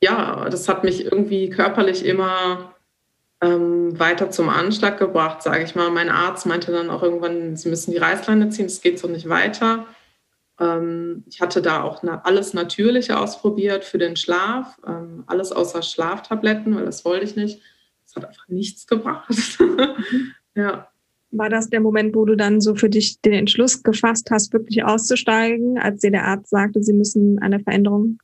ja, 0.02 0.44
ja 0.44 0.50
das 0.50 0.68
hat 0.68 0.84
mich 0.84 1.06
irgendwie 1.06 1.50
körperlich 1.50 2.06
immer 2.06 2.74
ähm, 3.42 3.98
weiter 4.00 4.32
zum 4.32 4.50
Anschlag 4.50 4.98
gebracht, 4.98 5.44
sage 5.44 5.64
ich 5.64 5.76
mal. 5.76 5.92
Mein 5.92 6.10
Arzt 6.10 6.46
meinte 6.46 6.72
dann 6.72 6.90
auch 6.90 7.04
irgendwann, 7.04 7.56
sie 7.56 7.70
müssen 7.70 7.92
die 7.92 7.98
Reißleine 7.98 8.50
ziehen, 8.50 8.66
es 8.66 8.82
geht 8.82 9.00
so 9.00 9.08
nicht 9.08 9.30
weiter. 9.30 9.86
Ähm, 10.60 11.24
ich 11.28 11.42
hatte 11.42 11.62
da 11.62 11.84
auch 11.84 12.04
alles 12.24 12.54
Natürliche 12.54 13.20
ausprobiert 13.20 13.84
für 13.84 13.98
den 13.98 14.16
Schlaf, 14.16 14.80
ähm, 14.88 15.24
alles 15.28 15.52
außer 15.52 15.82
Schlaftabletten, 15.82 16.76
weil 16.76 16.86
das 16.86 17.06
wollte 17.06 17.26
ich 17.26 17.36
nicht. 17.36 17.62
Das 18.04 18.12
es 18.12 18.16
hat 18.16 18.26
einfach 18.26 18.48
nichts 18.48 18.88
gebracht. 18.88 19.30
Ja. 20.56 20.93
War 21.36 21.50
das 21.50 21.70
der 21.70 21.80
Moment, 21.80 22.16
wo 22.16 22.26
du 22.26 22.36
dann 22.36 22.62
so 22.62 22.76
für 22.76 22.90
dich 22.90 23.20
den 23.22 23.34
Entschluss 23.34 23.84
gefasst 23.84 24.30
hast, 24.32 24.54
wirklich 24.54 24.84
auszusteigen, 24.84 25.78
als 25.78 26.02
dir 26.02 26.12
der 26.12 26.26
Arzt 26.26 26.50
sagte, 26.50 26.84
sie 26.84 26.94
müssen 26.94 27.40
eine 27.40 27.60
Veränderung 27.60 28.20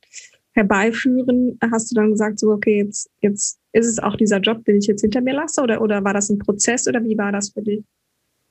herbeiführen? 0.52 1.58
Hast 1.70 1.90
du 1.90 1.94
dann 1.94 2.10
gesagt, 2.10 2.38
so, 2.38 2.50
okay, 2.50 2.84
jetzt, 2.84 3.10
jetzt 3.20 3.58
ist 3.72 3.86
es 3.86 3.98
auch 3.98 4.16
dieser 4.16 4.38
Job, 4.38 4.64
den 4.64 4.76
ich 4.76 4.86
jetzt 4.86 5.00
hinter 5.00 5.20
mir 5.20 5.34
lasse? 5.34 5.60
Oder, 5.62 5.80
oder 5.82 6.04
war 6.04 6.14
das 6.14 6.30
ein 6.30 6.38
Prozess 6.38 6.86
oder 6.86 7.02
wie 7.04 7.18
war 7.18 7.32
das 7.32 7.50
für 7.50 7.62
dich? 7.62 7.82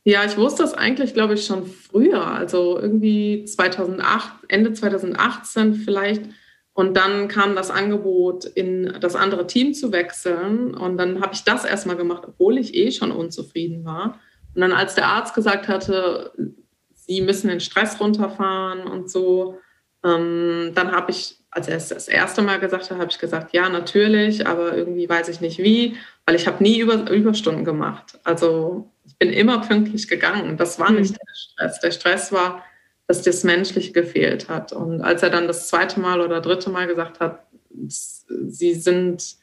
Ja, 0.06 0.24
ich 0.26 0.38
wusste 0.38 0.64
das 0.64 0.74
eigentlich, 0.74 1.14
glaube 1.14 1.34
ich, 1.36 1.46
schon 1.46 1.66
früher. 1.66 2.26
Also 2.26 2.80
irgendwie 2.80 3.46
2008, 3.46 4.46
Ende 4.48 4.74
2018 4.74 5.76
vielleicht. 5.76 6.24
Und 6.74 6.96
dann 6.96 7.28
kam 7.28 7.56
das 7.56 7.72
Angebot, 7.72 8.46
in 8.46 8.94
das 9.02 9.16
andere 9.16 9.48
Team 9.48 9.74
zu 9.74 9.92
wechseln. 9.92 10.74
Und 10.74 10.98
dann 10.98 11.22
habe 11.22 11.34
ich 11.34 11.44
das 11.44 11.66
erstmal 11.66 11.98
gemacht, 11.98 12.24
obwohl 12.26 12.58
ich 12.58 12.74
eh 12.74 12.92
schon 12.92 13.12
unzufrieden 13.12 13.84
war. 13.84 14.20
Und 14.56 14.62
dann, 14.62 14.72
als 14.72 14.96
der 14.96 15.08
Arzt 15.08 15.34
gesagt 15.34 15.68
hatte, 15.68 16.32
Sie 17.10 17.22
müssen 17.22 17.48
den 17.48 17.60
Stress 17.60 18.00
runterfahren 18.00 18.82
und 18.82 19.10
so, 19.10 19.60
ähm, 20.04 20.72
dann 20.76 20.92
habe 20.92 21.10
ich, 21.12 21.38
als 21.50 21.68
er 21.68 21.78
es 21.78 21.90
das 21.90 22.08
erste 22.08 22.44
Mal 22.44 22.60
gesagt 22.60 22.92
hat, 22.92 23.00
habe 23.00 23.10
ich 23.10 23.18
gesagt, 23.18 23.52
ja, 23.54 23.68
natürlich, 23.68 24.46
aber 24.46 24.78
irgendwie 24.78 25.10
weiß 25.10 25.28
ich 25.30 25.42
nicht 25.42 25.58
wie, 25.58 25.98
weil 26.28 26.36
ich 26.36 26.46
habe 26.46 26.62
nie 26.62 26.80
Über 26.80 27.10
Überstunden 27.10 27.66
gemacht. 27.66 28.20
Also 28.24 28.92
ich 29.08 29.18
bin 29.18 29.34
immer 29.34 29.60
pünktlich 29.62 30.08
gegangen. 30.08 30.56
Das 30.58 30.78
war 30.78 30.92
nicht 30.92 31.14
mhm. 31.14 31.18
der 31.18 31.36
Stress. 31.36 31.80
Der 31.80 31.92
Stress 31.92 32.32
war, 32.32 32.64
dass 33.08 33.24
das 33.24 33.44
Menschliche 33.44 33.92
gefehlt 33.92 34.48
hat. 34.48 34.72
Und 34.72 35.02
als 35.02 35.24
er 35.24 35.32
dann 35.32 35.48
das 35.48 35.68
zweite 35.68 36.00
Mal 36.00 36.22
oder 36.22 36.42
dritte 36.42 36.70
Mal 36.70 36.86
gesagt 36.86 37.20
hat, 37.20 37.48
sie 37.88 38.76
sind 38.76 39.36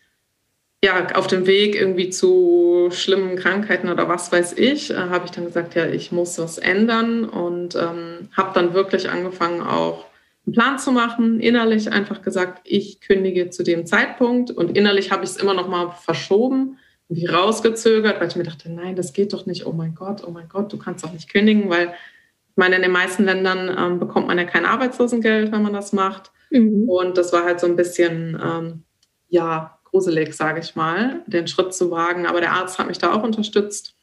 ja 0.86 1.14
auf 1.14 1.26
dem 1.26 1.46
Weg 1.46 1.74
irgendwie 1.74 2.10
zu 2.10 2.88
schlimmen 2.90 3.36
Krankheiten 3.36 3.88
oder 3.88 4.08
was 4.08 4.32
weiß 4.32 4.54
ich, 4.54 4.90
äh, 4.90 4.94
habe 4.94 5.26
ich 5.26 5.32
dann 5.32 5.44
gesagt, 5.44 5.74
ja, 5.74 5.86
ich 5.86 6.12
muss 6.12 6.38
was 6.38 6.58
ändern 6.58 7.24
und 7.24 7.74
ähm, 7.74 8.28
habe 8.36 8.52
dann 8.54 8.72
wirklich 8.72 9.10
angefangen 9.10 9.60
auch 9.60 10.06
einen 10.46 10.54
Plan 10.54 10.78
zu 10.78 10.92
machen, 10.92 11.40
innerlich 11.40 11.92
einfach 11.92 12.22
gesagt, 12.22 12.60
ich 12.64 13.00
kündige 13.00 13.50
zu 13.50 13.64
dem 13.64 13.84
Zeitpunkt 13.84 14.50
und 14.50 14.76
innerlich 14.76 15.10
habe 15.10 15.24
ich 15.24 15.30
es 15.30 15.36
immer 15.36 15.54
noch 15.54 15.68
mal 15.68 15.90
verschoben, 15.90 16.78
wie 17.08 17.26
rausgezögert, 17.26 18.20
weil 18.20 18.28
ich 18.28 18.36
mir 18.36 18.44
dachte, 18.44 18.70
nein, 18.70 18.96
das 18.96 19.12
geht 19.12 19.32
doch 19.32 19.46
nicht, 19.46 19.66
oh 19.66 19.72
mein 19.72 19.94
Gott, 19.94 20.22
oh 20.26 20.30
mein 20.30 20.48
Gott, 20.48 20.72
du 20.72 20.78
kannst 20.78 21.04
doch 21.04 21.12
nicht 21.12 21.28
kündigen, 21.28 21.68
weil 21.68 21.88
ich 21.88 22.56
meine, 22.56 22.76
in 22.76 22.82
den 22.82 22.92
meisten 22.92 23.24
Ländern 23.24 23.74
ähm, 23.76 23.98
bekommt 23.98 24.28
man 24.28 24.38
ja 24.38 24.44
kein 24.44 24.64
Arbeitslosengeld, 24.64 25.52
wenn 25.52 25.62
man 25.62 25.74
das 25.74 25.92
macht. 25.92 26.30
Mhm. 26.50 26.88
Und 26.88 27.18
das 27.18 27.32
war 27.32 27.44
halt 27.44 27.60
so 27.60 27.66
ein 27.66 27.76
bisschen, 27.76 28.40
ähm, 28.42 28.82
ja, 29.28 29.75
gruselig, 29.96 30.34
sage 30.34 30.60
ich 30.60 30.76
mal, 30.76 31.22
den 31.26 31.46
Schritt 31.46 31.72
zu 31.72 31.90
wagen. 31.90 32.26
Aber 32.26 32.40
der 32.40 32.52
Arzt 32.52 32.78
hat 32.78 32.86
mich 32.86 32.98
da 32.98 33.14
auch 33.14 33.22
unterstützt. 33.22 33.94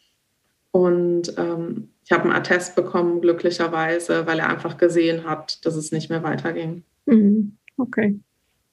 Und 0.71 1.33
ähm, 1.37 1.89
ich 2.03 2.11
habe 2.11 2.23
einen 2.23 2.31
Attest 2.31 2.75
bekommen, 2.75 3.21
glücklicherweise, 3.21 4.25
weil 4.25 4.39
er 4.39 4.49
einfach 4.49 4.77
gesehen 4.77 5.23
hat, 5.25 5.63
dass 5.65 5.75
es 5.75 5.91
nicht 5.91 6.09
mehr 6.09 6.23
weiterging. 6.23 6.83
Mhm. 7.05 7.57
Okay. 7.77 8.19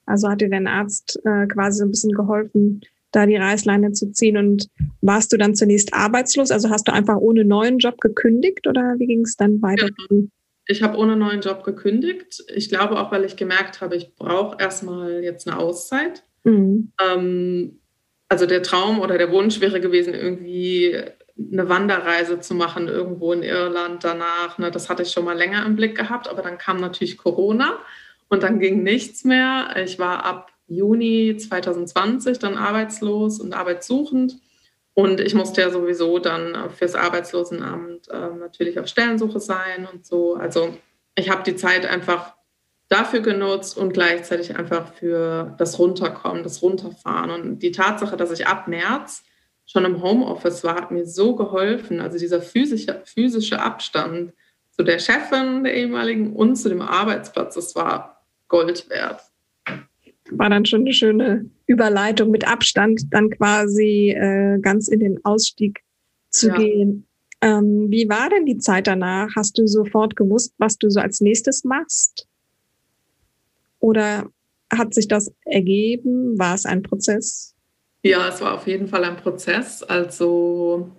Also 0.06 0.28
hat 0.28 0.40
dir 0.40 0.48
dein 0.48 0.66
Arzt 0.66 1.20
äh, 1.24 1.46
quasi 1.46 1.78
so 1.78 1.84
ein 1.84 1.90
bisschen 1.90 2.12
geholfen, 2.12 2.80
da 3.12 3.26
die 3.26 3.36
Reißleine 3.36 3.92
zu 3.92 4.12
ziehen. 4.12 4.38
Und 4.38 4.68
warst 5.02 5.30
du 5.32 5.36
dann 5.36 5.54
zunächst 5.54 5.92
arbeitslos? 5.92 6.50
Also 6.50 6.70
hast 6.70 6.88
du 6.88 6.92
einfach 6.92 7.18
ohne 7.18 7.44
neuen 7.44 7.78
Job 7.78 8.00
gekündigt 8.00 8.66
oder 8.66 8.94
wie 8.98 9.06
ging 9.06 9.20
es 9.22 9.36
dann 9.36 9.60
weiter? 9.60 9.88
Ja. 10.10 10.16
Ich 10.66 10.82
habe 10.82 10.96
ohne 10.96 11.16
neuen 11.16 11.42
Job 11.42 11.64
gekündigt. 11.64 12.44
Ich 12.54 12.70
glaube 12.70 12.98
auch, 12.98 13.12
weil 13.12 13.24
ich 13.24 13.36
gemerkt 13.36 13.82
habe, 13.82 13.96
ich 13.96 14.14
brauche 14.14 14.56
erstmal 14.58 15.22
jetzt 15.22 15.46
eine 15.46 15.58
Auszeit. 15.58 16.22
Mhm. 16.44 16.92
Ähm, 17.00 17.80
also 18.28 18.46
der 18.46 18.62
Traum 18.62 19.00
oder 19.00 19.18
der 19.18 19.32
Wunsch 19.32 19.60
wäre 19.60 19.80
gewesen, 19.80 20.14
irgendwie 20.14 20.96
eine 21.52 21.68
Wanderreise 21.68 22.40
zu 22.40 22.54
machen 22.54 22.88
irgendwo 22.88 23.32
in 23.32 23.42
Irland 23.42 24.04
danach. 24.04 24.58
Ne, 24.58 24.70
das 24.70 24.88
hatte 24.88 25.02
ich 25.02 25.10
schon 25.10 25.24
mal 25.24 25.36
länger 25.36 25.64
im 25.66 25.76
Blick 25.76 25.96
gehabt, 25.96 26.28
aber 26.28 26.42
dann 26.42 26.58
kam 26.58 26.78
natürlich 26.78 27.18
Corona 27.18 27.78
und 28.28 28.42
dann 28.42 28.60
ging 28.60 28.82
nichts 28.82 29.24
mehr. 29.24 29.74
Ich 29.82 29.98
war 29.98 30.24
ab 30.24 30.52
Juni 30.68 31.36
2020 31.36 32.38
dann 32.38 32.56
arbeitslos 32.56 33.40
und 33.40 33.52
arbeitssuchend. 33.52 34.38
Und 34.94 35.20
ich 35.20 35.34
musste 35.34 35.62
ja 35.62 35.70
sowieso 35.70 36.18
dann 36.18 36.70
fürs 36.70 36.94
Arbeitslosenamt 36.94 38.08
äh, 38.08 38.34
natürlich 38.38 38.78
auf 38.78 38.86
Stellensuche 38.86 39.40
sein 39.40 39.88
und 39.90 40.04
so. 40.04 40.34
Also 40.34 40.74
ich 41.14 41.30
habe 41.30 41.42
die 41.42 41.56
Zeit 41.56 41.86
einfach 41.86 42.34
dafür 42.90 43.20
genutzt 43.20 43.78
und 43.78 43.94
gleichzeitig 43.94 44.56
einfach 44.56 44.92
für 44.92 45.54
das 45.56 45.78
Runterkommen, 45.78 46.42
das 46.42 46.60
Runterfahren. 46.60 47.30
Und 47.30 47.60
die 47.60 47.72
Tatsache, 47.72 48.18
dass 48.18 48.30
ich 48.30 48.46
ab 48.46 48.68
März 48.68 49.24
schon 49.64 49.86
im 49.86 50.02
Homeoffice 50.02 50.62
war, 50.64 50.74
hat 50.74 50.90
mir 50.90 51.06
so 51.06 51.34
geholfen. 51.34 52.00
Also 52.00 52.18
dieser 52.18 52.42
physische, 52.42 53.00
physische 53.04 53.62
Abstand 53.62 54.34
zu 54.72 54.82
der 54.82 54.98
Chefin 54.98 55.64
der 55.64 55.74
ehemaligen 55.74 56.34
und 56.34 56.56
zu 56.56 56.68
dem 56.68 56.82
Arbeitsplatz, 56.82 57.54
das 57.54 57.74
war 57.74 58.22
Gold 58.48 58.90
wert 58.90 59.22
war 60.32 60.50
dann 60.50 60.64
schon 60.64 60.82
eine 60.82 60.92
schöne 60.92 61.50
Überleitung 61.66 62.30
mit 62.30 62.46
Abstand, 62.46 63.02
dann 63.10 63.30
quasi 63.30 64.10
äh, 64.10 64.58
ganz 64.60 64.88
in 64.88 65.00
den 65.00 65.24
Ausstieg 65.24 65.80
zu 66.30 66.48
ja. 66.48 66.56
gehen. 66.56 67.06
Ähm, 67.40 67.86
wie 67.88 68.08
war 68.08 68.28
denn 68.28 68.46
die 68.46 68.58
Zeit 68.58 68.86
danach? 68.86 69.30
Hast 69.34 69.58
du 69.58 69.66
sofort 69.66 70.16
gewusst, 70.16 70.54
was 70.58 70.78
du 70.78 70.90
so 70.90 71.00
als 71.00 71.20
nächstes 71.20 71.64
machst? 71.64 72.26
Oder 73.80 74.30
hat 74.72 74.94
sich 74.94 75.08
das 75.08 75.32
ergeben? 75.44 76.38
War 76.38 76.54
es 76.54 76.64
ein 76.64 76.82
Prozess? 76.82 77.54
Ja, 78.02 78.28
es 78.28 78.40
war 78.40 78.54
auf 78.54 78.66
jeden 78.66 78.86
Fall 78.86 79.04
ein 79.04 79.16
Prozess. 79.16 79.82
Also 79.82 80.90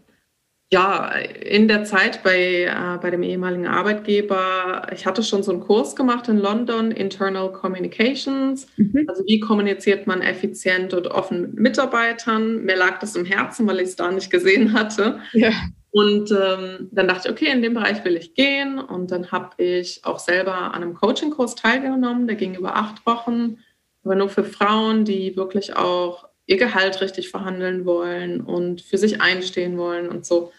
ja, 0.74 1.12
in 1.12 1.68
der 1.68 1.84
Zeit 1.84 2.24
bei, 2.24 2.64
äh, 2.64 2.98
bei 3.02 3.10
dem 3.10 3.24
ehemaligen 3.24 3.68
Arbeitgeber, 3.68 4.88
ich 4.94 5.06
hatte 5.06 5.22
schon 5.22 5.44
so 5.44 5.52
einen 5.52 5.60
Kurs 5.60 5.98
gemacht 5.98 6.30
in 6.30 6.38
London, 6.38 6.92
Internal 6.92 7.52
Communications. 7.52 8.68
Mhm. 8.78 9.06
Also 9.08 9.24
wie 9.26 9.42
kommuniziert 9.42 10.08
man 10.08 10.22
effizient 10.22 10.94
und 10.94 11.08
offen 11.08 11.42
mit 11.42 11.56
Mitarbeitern? 11.56 12.64
Mir 12.64 12.78
lag 12.78 13.00
das 13.00 13.18
im 13.18 13.26
Herzen, 13.26 13.68
weil 13.68 13.82
ich 13.82 13.90
es 13.90 13.96
da 13.98 14.12
nicht 14.12 14.32
gesehen 14.32 14.72
hatte. 14.72 15.20
Ja. 15.34 15.52
Und 15.91 16.31
ähm, 16.31 16.89
dann 16.91 17.07
dachte 17.10 17.27
ich, 17.27 17.31
okay, 17.33 17.51
in 17.51 17.62
dem 17.62 17.74
Bereich 17.74 18.03
will 18.05 18.15
ich 18.15 18.33
gehen. 18.33 18.79
Und 18.79 19.12
dann 19.12 19.31
habe 19.31 19.62
ich 19.62 20.03
auch 20.05 20.19
selber 20.19 20.55
an 20.55 20.81
einem 20.81 20.93
Coaching-Kurs 20.93 21.55
teilgenommen, 21.55 22.27
der 22.27 22.38
ging 22.38 22.55
über 22.55 22.77
acht 22.77 23.05
Wochen, 23.05 23.57
aber 24.03 24.15
nur 24.15 24.29
für 24.29 24.45
Frauen, 24.45 25.05
die 25.05 25.36
wirklich 25.36 25.75
auch 25.75 26.27
ihr 26.45 26.57
Gehalt 26.57 27.01
richtig 27.01 27.29
verhandeln 27.29 27.86
wollen 27.86 28.41
und 28.41 28.81
für 28.81 28.98
sich 28.98 29.21
einstehen 29.21 29.77
wollen 29.77 30.10
und 30.10 30.25
so. 30.25 30.51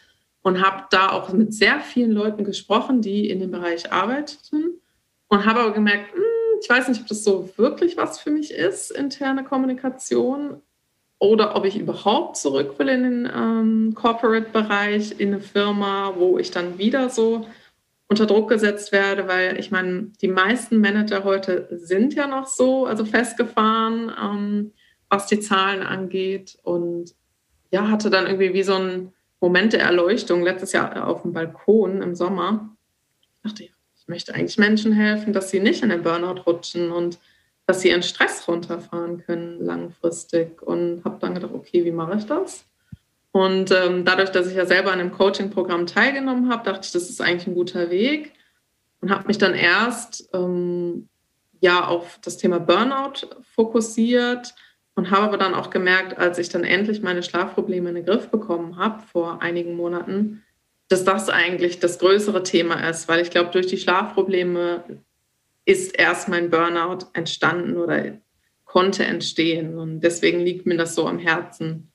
Und 0.42 0.60
habe 0.64 0.84
da 0.90 1.10
auch 1.10 1.32
mit 1.32 1.54
sehr 1.54 1.80
vielen 1.80 2.12
Leuten 2.12 2.44
gesprochen, 2.44 3.00
die 3.00 3.30
in 3.30 3.40
dem 3.40 3.50
Bereich 3.50 3.92
arbeiteten 3.92 4.80
und 5.28 5.46
habe 5.46 5.60
aber 5.60 5.72
gemerkt, 5.72 6.12
hm, 6.12 6.22
ich 6.60 6.68
weiß 6.68 6.88
nicht, 6.88 7.00
ob 7.00 7.06
das 7.06 7.24
so 7.24 7.48
wirklich 7.56 7.96
was 7.96 8.20
für 8.20 8.30
mich 8.30 8.52
ist, 8.52 8.90
interne 8.90 9.44
Kommunikation 9.44 10.60
oder 11.22 11.54
ob 11.54 11.64
ich 11.64 11.78
überhaupt 11.78 12.36
zurück 12.36 12.80
will 12.80 12.88
in 12.88 13.02
den 13.04 13.32
ähm, 13.32 13.94
Corporate-Bereich, 13.94 15.20
in 15.20 15.28
eine 15.28 15.40
Firma, 15.40 16.14
wo 16.16 16.36
ich 16.36 16.50
dann 16.50 16.78
wieder 16.78 17.10
so 17.10 17.46
unter 18.08 18.26
Druck 18.26 18.48
gesetzt 18.48 18.90
werde, 18.90 19.28
weil 19.28 19.56
ich 19.60 19.70
meine, 19.70 20.10
die 20.20 20.26
meisten 20.26 20.80
Manager 20.80 21.22
heute 21.22 21.68
sind 21.70 22.14
ja 22.14 22.26
noch 22.26 22.48
so, 22.48 22.86
also 22.86 23.04
festgefahren, 23.04 24.10
ähm, 24.20 24.72
was 25.08 25.28
die 25.28 25.38
Zahlen 25.38 25.84
angeht 25.84 26.58
und 26.64 27.14
ja, 27.70 27.88
hatte 27.88 28.10
dann 28.10 28.26
irgendwie 28.26 28.52
wie 28.52 28.64
so 28.64 28.74
ein 28.74 29.12
Moment 29.40 29.74
der 29.74 29.82
Erleuchtung 29.82 30.42
letztes 30.42 30.72
Jahr 30.72 31.06
auf 31.06 31.22
dem 31.22 31.32
Balkon 31.32 32.02
im 32.02 32.16
Sommer. 32.16 32.76
Ich 33.20 33.48
dachte, 33.48 33.62
ich 33.62 34.08
möchte 34.08 34.34
eigentlich 34.34 34.58
Menschen 34.58 34.92
helfen, 34.92 35.32
dass 35.32 35.50
sie 35.50 35.60
nicht 35.60 35.84
in 35.84 35.90
den 35.90 36.02
Burnout 36.02 36.42
rutschen 36.48 36.90
und 36.90 37.20
dass 37.72 37.80
sie 37.80 37.88
ihren 37.88 38.02
Stress 38.02 38.46
runterfahren 38.46 39.24
können 39.24 39.58
langfristig. 39.64 40.60
Und 40.60 41.02
habe 41.06 41.16
dann 41.20 41.34
gedacht, 41.34 41.54
okay, 41.54 41.86
wie 41.86 41.90
mache 41.90 42.18
ich 42.18 42.26
das? 42.26 42.66
Und 43.30 43.70
ähm, 43.70 44.04
dadurch, 44.04 44.28
dass 44.28 44.46
ich 44.46 44.54
ja 44.54 44.66
selber 44.66 44.92
an 44.92 45.00
einem 45.00 45.10
Coaching-Programm 45.10 45.86
teilgenommen 45.86 46.52
habe, 46.52 46.64
dachte 46.64 46.84
ich, 46.84 46.92
das 46.92 47.08
ist 47.08 47.22
eigentlich 47.22 47.46
ein 47.46 47.54
guter 47.54 47.88
Weg. 47.88 48.34
Und 49.00 49.10
habe 49.10 49.26
mich 49.26 49.38
dann 49.38 49.54
erst 49.54 50.28
ähm, 50.34 51.08
ja 51.62 51.86
auf 51.86 52.18
das 52.22 52.36
Thema 52.36 52.60
Burnout 52.60 53.26
fokussiert 53.54 54.54
und 54.94 55.10
habe 55.10 55.22
aber 55.22 55.38
dann 55.38 55.54
auch 55.54 55.70
gemerkt, 55.70 56.18
als 56.18 56.36
ich 56.36 56.50
dann 56.50 56.64
endlich 56.64 57.00
meine 57.00 57.22
Schlafprobleme 57.22 57.88
in 57.88 57.94
den 57.94 58.04
Griff 58.04 58.28
bekommen 58.28 58.76
habe 58.76 59.02
vor 59.10 59.40
einigen 59.40 59.76
Monaten, 59.76 60.42
dass 60.90 61.04
das 61.04 61.30
eigentlich 61.30 61.80
das 61.80 61.98
größere 61.98 62.42
Thema 62.42 62.86
ist, 62.86 63.08
weil 63.08 63.22
ich 63.22 63.30
glaube, 63.30 63.50
durch 63.50 63.66
die 63.66 63.78
Schlafprobleme 63.78 64.84
ist 65.64 65.96
erst 65.98 66.28
mein 66.28 66.50
Burnout 66.50 67.06
entstanden 67.12 67.76
oder 67.76 68.18
konnte 68.64 69.04
entstehen. 69.04 69.78
Und 69.78 70.00
deswegen 70.00 70.40
liegt 70.40 70.66
mir 70.66 70.76
das 70.76 70.94
so 70.94 71.06
am 71.06 71.18
Herzen, 71.18 71.92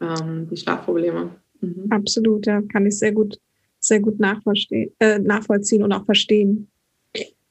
ähm, 0.00 0.48
die 0.50 0.56
Schlafprobleme. 0.56 1.30
Mhm. 1.60 1.86
Absolut, 1.90 2.46
ja, 2.46 2.62
kann 2.62 2.86
ich 2.86 2.98
sehr 2.98 3.12
gut, 3.12 3.38
sehr 3.78 4.00
gut 4.00 4.20
nachvollziehen, 4.20 4.92
äh, 5.00 5.18
nachvollziehen 5.18 5.82
und 5.82 5.92
auch 5.92 6.04
verstehen. 6.04 6.68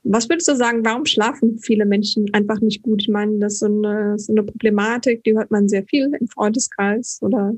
Was 0.04 0.30
würdest 0.30 0.48
du 0.48 0.56
sagen, 0.56 0.86
warum 0.86 1.06
schlafen 1.06 1.60
viele 1.60 1.86
Menschen 1.86 2.34
einfach 2.34 2.62
nicht 2.62 2.82
gut? 2.82 3.02
Ich 3.02 3.10
meine, 3.10 3.40
das 3.40 3.54
ist 3.54 3.60
so 3.60 3.66
eine, 3.66 4.18
so 4.18 4.32
eine 4.32 4.44
Problematik, 4.44 5.24
die 5.24 5.36
hört 5.36 5.52
man 5.52 5.68
sehr 5.68 5.84
viel 5.84 6.12
im 6.20 6.28
Freundeskreis 6.28 7.20
oder 7.22 7.54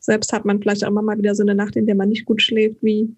selbst 0.00 0.32
hat 0.32 0.44
man 0.44 0.60
vielleicht 0.60 0.84
auch 0.84 0.88
immer 0.88 1.02
mal 1.02 1.16
wieder 1.16 1.34
so 1.34 1.42
eine 1.42 1.54
Nacht, 1.54 1.76
in 1.76 1.86
der 1.86 1.94
man 1.94 2.08
nicht 2.08 2.26
gut 2.26 2.42
schläft. 2.42 2.82
Wie, 2.82 3.14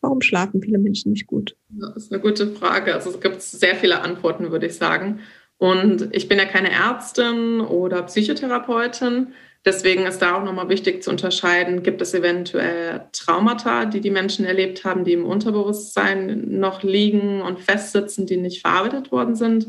warum 0.00 0.20
schlafen 0.20 0.62
viele 0.62 0.78
Menschen 0.78 1.12
nicht 1.12 1.26
gut? 1.26 1.56
Das 1.68 1.96
ist 1.96 2.12
eine 2.12 2.20
gute 2.20 2.48
Frage. 2.48 2.94
Also 2.94 3.10
es 3.10 3.20
gibt 3.20 3.42
sehr 3.42 3.76
viele 3.76 4.00
Antworten, 4.00 4.50
würde 4.50 4.66
ich 4.66 4.76
sagen. 4.76 5.20
Und 5.58 6.08
ich 6.12 6.28
bin 6.28 6.38
ja 6.38 6.46
keine 6.46 6.70
Ärztin 6.70 7.60
oder 7.60 8.02
Psychotherapeutin. 8.02 9.28
Deswegen 9.64 10.06
ist 10.06 10.20
da 10.22 10.36
auch 10.36 10.44
nochmal 10.44 10.70
wichtig 10.70 11.02
zu 11.02 11.10
unterscheiden, 11.10 11.82
gibt 11.82 12.00
es 12.00 12.14
eventuell 12.14 13.02
Traumata, 13.12 13.84
die 13.84 14.00
die 14.00 14.10
Menschen 14.10 14.46
erlebt 14.46 14.84
haben, 14.84 15.04
die 15.04 15.12
im 15.12 15.26
Unterbewusstsein 15.26 16.58
noch 16.58 16.82
liegen 16.82 17.42
und 17.42 17.60
festsitzen, 17.60 18.24
die 18.24 18.38
nicht 18.38 18.62
verarbeitet 18.62 19.12
worden 19.12 19.34
sind. 19.34 19.68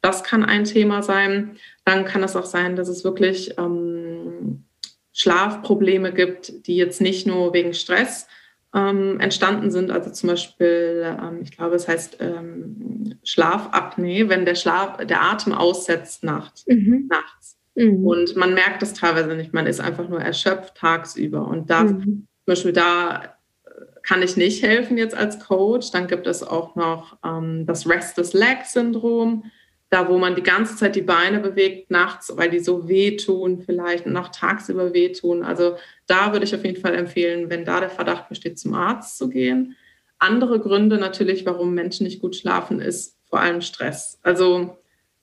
Das 0.00 0.22
kann 0.22 0.44
ein 0.44 0.62
Thema 0.62 1.02
sein. 1.02 1.56
Dann 1.84 2.04
kann 2.04 2.22
es 2.22 2.36
auch 2.36 2.44
sein, 2.44 2.76
dass 2.76 2.86
es 2.86 3.02
wirklich 3.02 3.58
ähm, 3.58 4.64
Schlafprobleme 5.12 6.12
gibt, 6.12 6.68
die 6.68 6.76
jetzt 6.76 7.00
nicht 7.00 7.26
nur 7.26 7.52
wegen 7.52 7.74
Stress 7.74 8.28
ähm, 8.74 9.20
entstanden 9.20 9.70
sind. 9.70 9.90
Also 9.90 10.10
zum 10.10 10.30
Beispiel, 10.30 11.04
ähm, 11.04 11.40
ich 11.42 11.56
glaube, 11.56 11.76
es 11.76 11.88
heißt 11.88 12.18
ähm, 12.20 13.14
Schlafapnoe, 13.22 14.28
wenn 14.28 14.44
der 14.44 14.54
Schlaf, 14.54 14.96
der 14.98 15.22
Atem 15.22 15.52
aussetzt 15.52 16.24
nachts. 16.24 16.66
Mhm. 16.66 17.08
nachts. 17.10 17.58
Mhm. 17.74 18.04
Und 18.04 18.36
man 18.36 18.54
merkt 18.54 18.82
es 18.82 18.94
teilweise 18.94 19.34
nicht. 19.34 19.52
Man 19.52 19.66
ist 19.66 19.80
einfach 19.80 20.08
nur 20.08 20.20
erschöpft 20.20 20.76
tagsüber. 20.76 21.46
Und 21.46 21.70
da, 21.70 21.84
mhm. 21.84 22.00
zum 22.00 22.26
Beispiel 22.46 22.72
da 22.72 23.24
äh, 23.64 23.70
kann 24.02 24.22
ich 24.22 24.36
nicht 24.36 24.62
helfen 24.62 24.96
jetzt 24.96 25.16
als 25.16 25.38
Coach. 25.38 25.90
Dann 25.90 26.06
gibt 26.06 26.26
es 26.26 26.42
auch 26.42 26.74
noch 26.74 27.18
ähm, 27.24 27.66
das 27.66 27.88
Restless 27.88 28.32
Leg 28.32 28.64
Syndrom, 28.64 29.44
da 29.92 30.08
wo 30.08 30.16
man 30.16 30.34
die 30.34 30.42
ganze 30.42 30.74
Zeit 30.74 30.96
die 30.96 31.02
Beine 31.02 31.38
bewegt 31.38 31.90
nachts, 31.90 32.32
weil 32.34 32.48
die 32.48 32.60
so 32.60 32.88
wehtun 32.88 33.60
vielleicht 33.60 34.06
und 34.06 34.16
auch 34.16 34.28
tagsüber 34.28 34.94
wehtun. 34.94 35.42
Also 35.42 35.76
da 36.06 36.32
würde 36.32 36.46
ich 36.46 36.54
auf 36.54 36.64
jeden 36.64 36.80
Fall 36.80 36.94
empfehlen, 36.94 37.50
wenn 37.50 37.66
da 37.66 37.78
der 37.78 37.90
Verdacht 37.90 38.30
besteht, 38.30 38.58
zum 38.58 38.72
Arzt 38.72 39.18
zu 39.18 39.28
gehen. 39.28 39.76
Andere 40.18 40.60
Gründe 40.60 40.96
natürlich, 40.96 41.44
warum 41.44 41.74
Menschen 41.74 42.04
nicht 42.04 42.22
gut 42.22 42.36
schlafen, 42.36 42.80
ist 42.80 43.18
vor 43.28 43.40
allem 43.40 43.60
Stress. 43.60 44.18
Also 44.22 44.78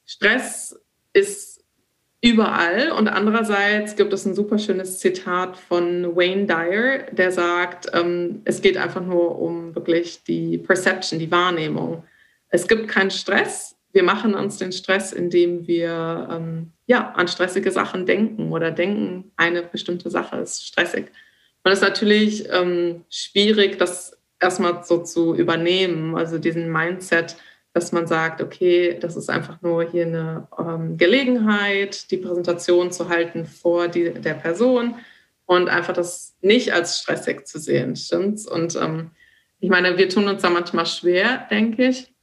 Stress 0.05 0.79
ist 1.13 1.65
überall. 2.21 2.91
Und 2.91 3.07
andererseits 3.07 3.95
gibt 3.95 4.13
es 4.13 4.23
ein 4.27 4.35
super 4.35 4.59
schönes 4.59 4.99
Zitat 4.99 5.57
von 5.57 6.15
Wayne 6.15 6.45
Dyer, 6.45 7.07
der 7.11 7.31
sagt, 7.31 7.87
ähm, 7.93 8.41
es 8.45 8.61
geht 8.61 8.77
einfach 8.77 9.03
nur 9.03 9.39
um 9.39 9.73
wirklich 9.73 10.23
die 10.25 10.59
Perception, 10.59 11.17
die 11.17 11.31
Wahrnehmung. 11.31 12.03
Es 12.49 12.67
gibt 12.67 12.87
keinen 12.87 13.09
Stress. 13.09 13.78
Wir 13.91 14.03
machen 14.03 14.35
uns 14.35 14.57
den 14.57 14.71
Stress, 14.71 15.11
indem 15.11 15.67
wir 15.67 16.27
ähm, 16.31 16.71
ja, 16.85 17.11
an 17.11 17.27
stressige 17.27 17.71
Sachen 17.71 18.05
denken 18.05 18.51
oder 18.51 18.71
denken, 18.71 19.31
eine 19.35 19.63
bestimmte 19.63 20.09
Sache 20.09 20.37
ist 20.37 20.65
stressig. 20.65 21.11
Und 21.63 21.71
es 21.71 21.79
ist 21.79 21.87
natürlich 21.87 22.47
ähm, 22.51 23.03
schwierig, 23.09 23.77
das 23.77 24.17
erstmal 24.39 24.83
so 24.83 25.03
zu 25.03 25.35
übernehmen, 25.35 26.15
also 26.15 26.37
diesen 26.37 26.71
Mindset, 26.71 27.35
dass 27.73 27.91
man 27.91 28.07
sagt, 28.07 28.41
okay, 28.41 28.97
das 28.99 29.15
ist 29.15 29.29
einfach 29.29 29.61
nur 29.61 29.83
hier 29.83 30.05
eine 30.05 30.47
ähm, 30.57 30.97
Gelegenheit, 30.97 32.09
die 32.11 32.17
Präsentation 32.17 32.91
zu 32.91 33.09
halten 33.09 33.45
vor 33.45 33.87
die, 33.87 34.11
der 34.11 34.33
Person 34.33 34.95
und 35.45 35.69
einfach 35.69 35.93
das 35.93 36.35
nicht 36.41 36.73
als 36.73 36.99
stressig 36.99 37.45
zu 37.47 37.59
sehen, 37.59 37.95
stimmt's? 37.95 38.47
Und 38.47 38.75
ähm, 38.75 39.11
ich 39.59 39.69
meine, 39.69 39.97
wir 39.97 40.09
tun 40.09 40.27
uns 40.27 40.41
da 40.41 40.49
manchmal 40.49 40.85
schwer, 40.85 41.47
denke 41.51 41.87
ich. 41.89 42.13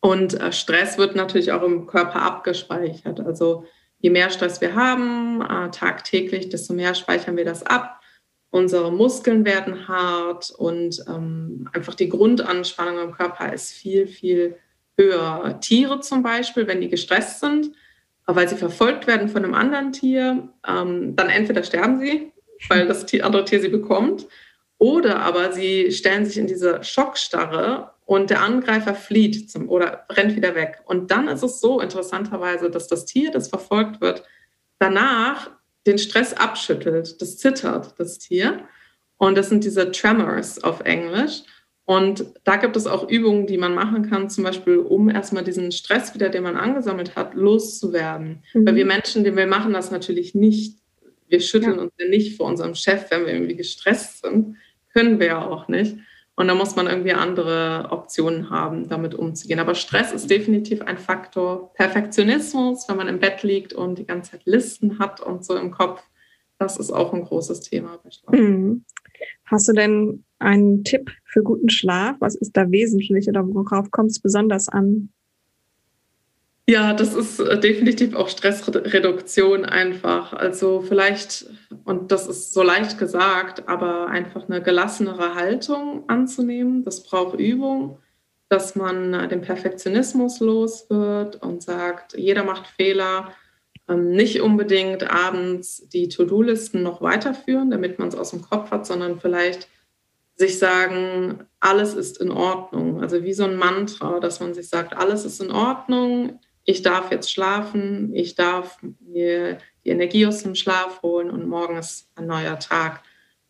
Und 0.00 0.40
äh, 0.40 0.52
Stress 0.52 0.98
wird 0.98 1.14
natürlich 1.14 1.52
auch 1.52 1.62
im 1.62 1.86
Körper 1.86 2.22
abgespeichert. 2.22 3.20
Also 3.20 3.64
je 3.98 4.10
mehr 4.10 4.30
Stress 4.30 4.60
wir 4.60 4.74
haben, 4.74 5.42
äh, 5.42 5.70
tagtäglich, 5.70 6.48
desto 6.48 6.72
mehr 6.72 6.94
speichern 6.94 7.36
wir 7.36 7.44
das 7.44 7.64
ab. 7.64 8.00
Unsere 8.50 8.90
Muskeln 8.90 9.44
werden 9.44 9.86
hart 9.86 10.50
und 10.50 11.04
ähm, 11.06 11.68
einfach 11.72 11.94
die 11.94 12.08
Grundanspannung 12.08 12.98
im 12.98 13.12
Körper 13.12 13.52
ist 13.52 13.70
viel, 13.72 14.08
viel 14.08 14.56
höher. 14.96 15.58
Tiere 15.60 16.00
zum 16.00 16.22
Beispiel, 16.22 16.66
wenn 16.66 16.80
die 16.80 16.88
gestresst 16.88 17.40
sind, 17.40 17.70
weil 18.26 18.48
sie 18.48 18.56
verfolgt 18.56 19.06
werden 19.06 19.28
von 19.28 19.44
einem 19.44 19.54
anderen 19.54 19.92
Tier, 19.92 20.48
ähm, 20.66 21.14
dann 21.14 21.28
entweder 21.28 21.62
sterben 21.62 22.00
sie, 22.00 22.32
weil 22.68 22.86
das 22.86 23.06
andere 23.14 23.44
Tier 23.44 23.60
sie 23.60 23.68
bekommt, 23.68 24.26
oder 24.78 25.20
aber 25.20 25.52
sie 25.52 25.92
stellen 25.92 26.24
sich 26.24 26.38
in 26.38 26.46
diese 26.46 26.82
Schockstarre 26.82 27.92
und 28.10 28.28
der 28.28 28.42
Angreifer 28.42 28.96
flieht 28.96 29.52
zum, 29.52 29.68
oder 29.68 30.04
rennt 30.10 30.34
wieder 30.34 30.56
weg. 30.56 30.80
Und 30.84 31.12
dann 31.12 31.28
ist 31.28 31.44
es 31.44 31.60
so 31.60 31.80
interessanterweise, 31.80 32.68
dass 32.68 32.88
das 32.88 33.04
Tier, 33.04 33.30
das 33.30 33.46
verfolgt 33.46 34.00
wird, 34.00 34.24
danach 34.80 35.52
den 35.86 35.96
Stress 35.96 36.34
abschüttelt. 36.34 37.22
Das 37.22 37.38
zittert, 37.38 37.94
das 37.98 38.18
Tier. 38.18 38.64
Und 39.16 39.38
das 39.38 39.48
sind 39.48 39.62
diese 39.62 39.92
Tremors 39.92 40.64
auf 40.64 40.80
Englisch. 40.80 41.42
Und 41.84 42.24
da 42.42 42.56
gibt 42.56 42.76
es 42.76 42.88
auch 42.88 43.08
Übungen, 43.08 43.46
die 43.46 43.58
man 43.58 43.76
machen 43.76 44.10
kann, 44.10 44.28
zum 44.28 44.42
Beispiel, 44.42 44.78
um 44.78 45.08
erstmal 45.08 45.44
diesen 45.44 45.70
Stress 45.70 46.12
wieder, 46.12 46.30
den 46.30 46.42
man 46.42 46.56
angesammelt 46.56 47.14
hat, 47.14 47.34
loszuwerden. 47.34 48.42
Mhm. 48.54 48.66
Weil 48.66 48.74
wir 48.74 48.86
Menschen, 48.86 49.24
wir 49.24 49.46
machen 49.46 49.72
das 49.72 49.92
natürlich 49.92 50.34
nicht. 50.34 50.80
Wir 51.28 51.38
schütteln 51.38 51.76
ja. 51.76 51.82
uns 51.82 51.92
ja 51.96 52.08
nicht 52.08 52.36
vor 52.36 52.46
unserem 52.46 52.74
Chef, 52.74 53.08
wenn 53.12 53.24
wir 53.24 53.34
irgendwie 53.34 53.54
gestresst 53.54 54.24
sind. 54.24 54.56
Können 54.92 55.20
wir 55.20 55.26
ja 55.28 55.46
auch 55.46 55.68
nicht. 55.68 55.96
Und 56.40 56.48
da 56.48 56.54
muss 56.54 56.74
man 56.74 56.86
irgendwie 56.86 57.12
andere 57.12 57.88
Optionen 57.90 58.48
haben, 58.48 58.88
damit 58.88 59.14
umzugehen. 59.14 59.60
Aber 59.60 59.74
Stress 59.74 60.10
ist 60.10 60.30
definitiv 60.30 60.80
ein 60.80 60.96
Faktor. 60.96 61.70
Perfektionismus, 61.74 62.88
wenn 62.88 62.96
man 62.96 63.08
im 63.08 63.18
Bett 63.18 63.42
liegt 63.42 63.74
und 63.74 63.98
die 63.98 64.06
ganze 64.06 64.30
Zeit 64.30 64.46
Listen 64.46 64.98
hat 64.98 65.20
und 65.20 65.44
so 65.44 65.54
im 65.54 65.70
Kopf, 65.70 66.02
das 66.58 66.78
ist 66.78 66.92
auch 66.92 67.12
ein 67.12 67.26
großes 67.26 67.60
Thema 67.60 68.00
bei 68.02 68.10
Schlaf. 68.10 68.34
Mhm. 68.34 68.86
Hast 69.44 69.68
du 69.68 69.74
denn 69.74 70.24
einen 70.38 70.82
Tipp 70.82 71.10
für 71.26 71.42
guten 71.42 71.68
Schlaf? 71.68 72.16
Was 72.20 72.36
ist 72.36 72.56
da 72.56 72.70
wesentlich 72.70 73.28
oder 73.28 73.46
worauf 73.46 73.90
kommt 73.90 74.10
es 74.10 74.18
besonders 74.18 74.70
an? 74.70 75.12
Ja, 76.70 76.92
das 76.92 77.14
ist 77.14 77.40
äh, 77.40 77.58
definitiv 77.58 78.14
auch 78.14 78.28
Stressreduktion 78.28 79.64
einfach. 79.64 80.32
Also 80.32 80.82
vielleicht, 80.82 81.46
und 81.82 82.12
das 82.12 82.28
ist 82.28 82.52
so 82.52 82.62
leicht 82.62 82.96
gesagt, 82.96 83.68
aber 83.68 84.06
einfach 84.06 84.48
eine 84.48 84.62
gelassenere 84.62 85.34
Haltung 85.34 86.04
anzunehmen. 86.08 86.84
Das 86.84 87.02
braucht 87.02 87.40
Übung, 87.40 87.98
dass 88.48 88.76
man 88.76 89.12
äh, 89.14 89.26
den 89.26 89.40
Perfektionismus 89.40 90.38
los 90.38 90.88
wird 90.88 91.42
und 91.42 91.60
sagt, 91.60 92.16
jeder 92.16 92.44
macht 92.44 92.68
Fehler. 92.68 93.32
Ähm, 93.88 94.12
nicht 94.12 94.40
unbedingt 94.40 95.10
abends 95.10 95.88
die 95.88 96.08
To-Do-Listen 96.08 96.84
noch 96.84 97.02
weiterführen, 97.02 97.72
damit 97.72 97.98
man 97.98 98.06
es 98.06 98.14
aus 98.14 98.30
dem 98.30 98.42
Kopf 98.42 98.70
hat, 98.70 98.86
sondern 98.86 99.18
vielleicht 99.18 99.68
sich 100.36 100.60
sagen, 100.60 101.48
alles 101.58 101.94
ist 101.94 102.18
in 102.18 102.30
Ordnung. 102.30 103.02
Also 103.02 103.24
wie 103.24 103.32
so 103.32 103.42
ein 103.42 103.56
Mantra, 103.56 104.20
dass 104.20 104.38
man 104.38 104.54
sich 104.54 104.68
sagt, 104.68 104.96
alles 104.96 105.24
ist 105.24 105.42
in 105.42 105.50
Ordnung, 105.50 106.38
ich 106.64 106.82
darf 106.82 107.10
jetzt 107.10 107.30
schlafen, 107.30 108.14
ich 108.14 108.34
darf 108.34 108.78
mir 109.00 109.58
die 109.84 109.90
Energie 109.90 110.26
aus 110.26 110.42
dem 110.42 110.54
Schlaf 110.54 111.02
holen 111.02 111.30
und 111.30 111.48
morgen 111.48 111.76
ist 111.76 112.08
ein 112.14 112.26
neuer 112.26 112.58
Tag. 112.58 113.02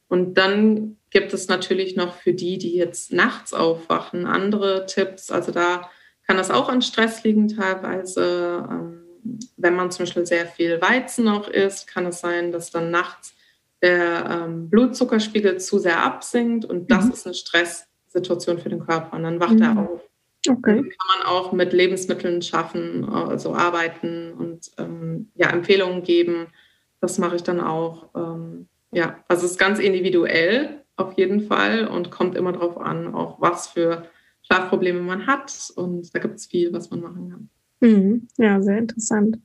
Und 0.08 0.34
dann 0.34 0.96
gibt 1.10 1.32
es 1.32 1.48
natürlich 1.48 1.96
noch 1.96 2.14
für 2.14 2.32
die, 2.32 2.58
die 2.58 2.74
jetzt 2.74 3.12
nachts 3.12 3.52
aufwachen, 3.52 4.26
andere 4.26 4.86
Tipps. 4.86 5.30
Also 5.30 5.52
da 5.52 5.90
kann 6.26 6.36
das 6.36 6.50
auch 6.50 6.68
an 6.68 6.82
Stress 6.82 7.24
liegen 7.24 7.48
teilweise. 7.48 8.66
Ähm, 8.70 9.02
wenn 9.56 9.74
man 9.74 9.90
zum 9.90 10.04
Beispiel 10.04 10.26
sehr 10.26 10.46
viel 10.46 10.80
Weizen 10.80 11.24
noch 11.24 11.48
isst, 11.48 11.86
kann 11.86 12.06
es 12.06 12.20
sein, 12.20 12.52
dass 12.52 12.70
dann 12.70 12.90
nachts 12.90 13.34
der 13.82 14.44
ähm, 14.46 14.70
Blutzuckerspiegel 14.70 15.58
zu 15.58 15.78
sehr 15.78 16.02
absinkt 16.02 16.64
und 16.64 16.90
das 16.90 17.06
mhm. 17.06 17.12
ist 17.12 17.26
eine 17.26 17.34
Stresssituation 17.34 18.58
für 18.58 18.68
den 18.68 18.80
Körper 18.80 19.16
und 19.16 19.22
dann 19.22 19.40
wacht 19.40 19.54
mhm. 19.54 19.62
er 19.62 19.78
auf. 19.78 20.09
Okay. 20.48 20.76
Dann 20.76 20.88
kann 20.88 21.18
man 21.18 21.26
auch 21.26 21.52
mit 21.52 21.72
Lebensmitteln 21.72 22.40
schaffen, 22.40 23.04
also 23.08 23.54
arbeiten 23.54 24.32
und 24.32 24.70
ähm, 24.78 25.30
ja, 25.34 25.50
Empfehlungen 25.50 26.02
geben. 26.02 26.46
Das 27.00 27.18
mache 27.18 27.36
ich 27.36 27.42
dann 27.42 27.60
auch. 27.60 28.08
Ähm, 28.14 28.68
ja, 28.92 29.22
also 29.28 29.44
es 29.44 29.52
ist 29.52 29.58
ganz 29.58 29.78
individuell 29.78 30.82
auf 30.96 31.12
jeden 31.16 31.42
Fall 31.42 31.86
und 31.86 32.10
kommt 32.10 32.36
immer 32.36 32.52
darauf 32.52 32.78
an, 32.78 33.14
auch 33.14 33.40
was 33.40 33.68
für 33.68 34.06
Schlafprobleme 34.42 35.00
man 35.00 35.26
hat. 35.26 35.72
Und 35.76 36.14
da 36.14 36.18
gibt 36.18 36.36
es 36.36 36.46
viel, 36.46 36.72
was 36.72 36.90
man 36.90 37.00
machen 37.00 37.30
kann. 37.30 37.48
Mhm. 37.80 38.28
Ja, 38.38 38.60
sehr 38.62 38.78
interessant. 38.78 39.38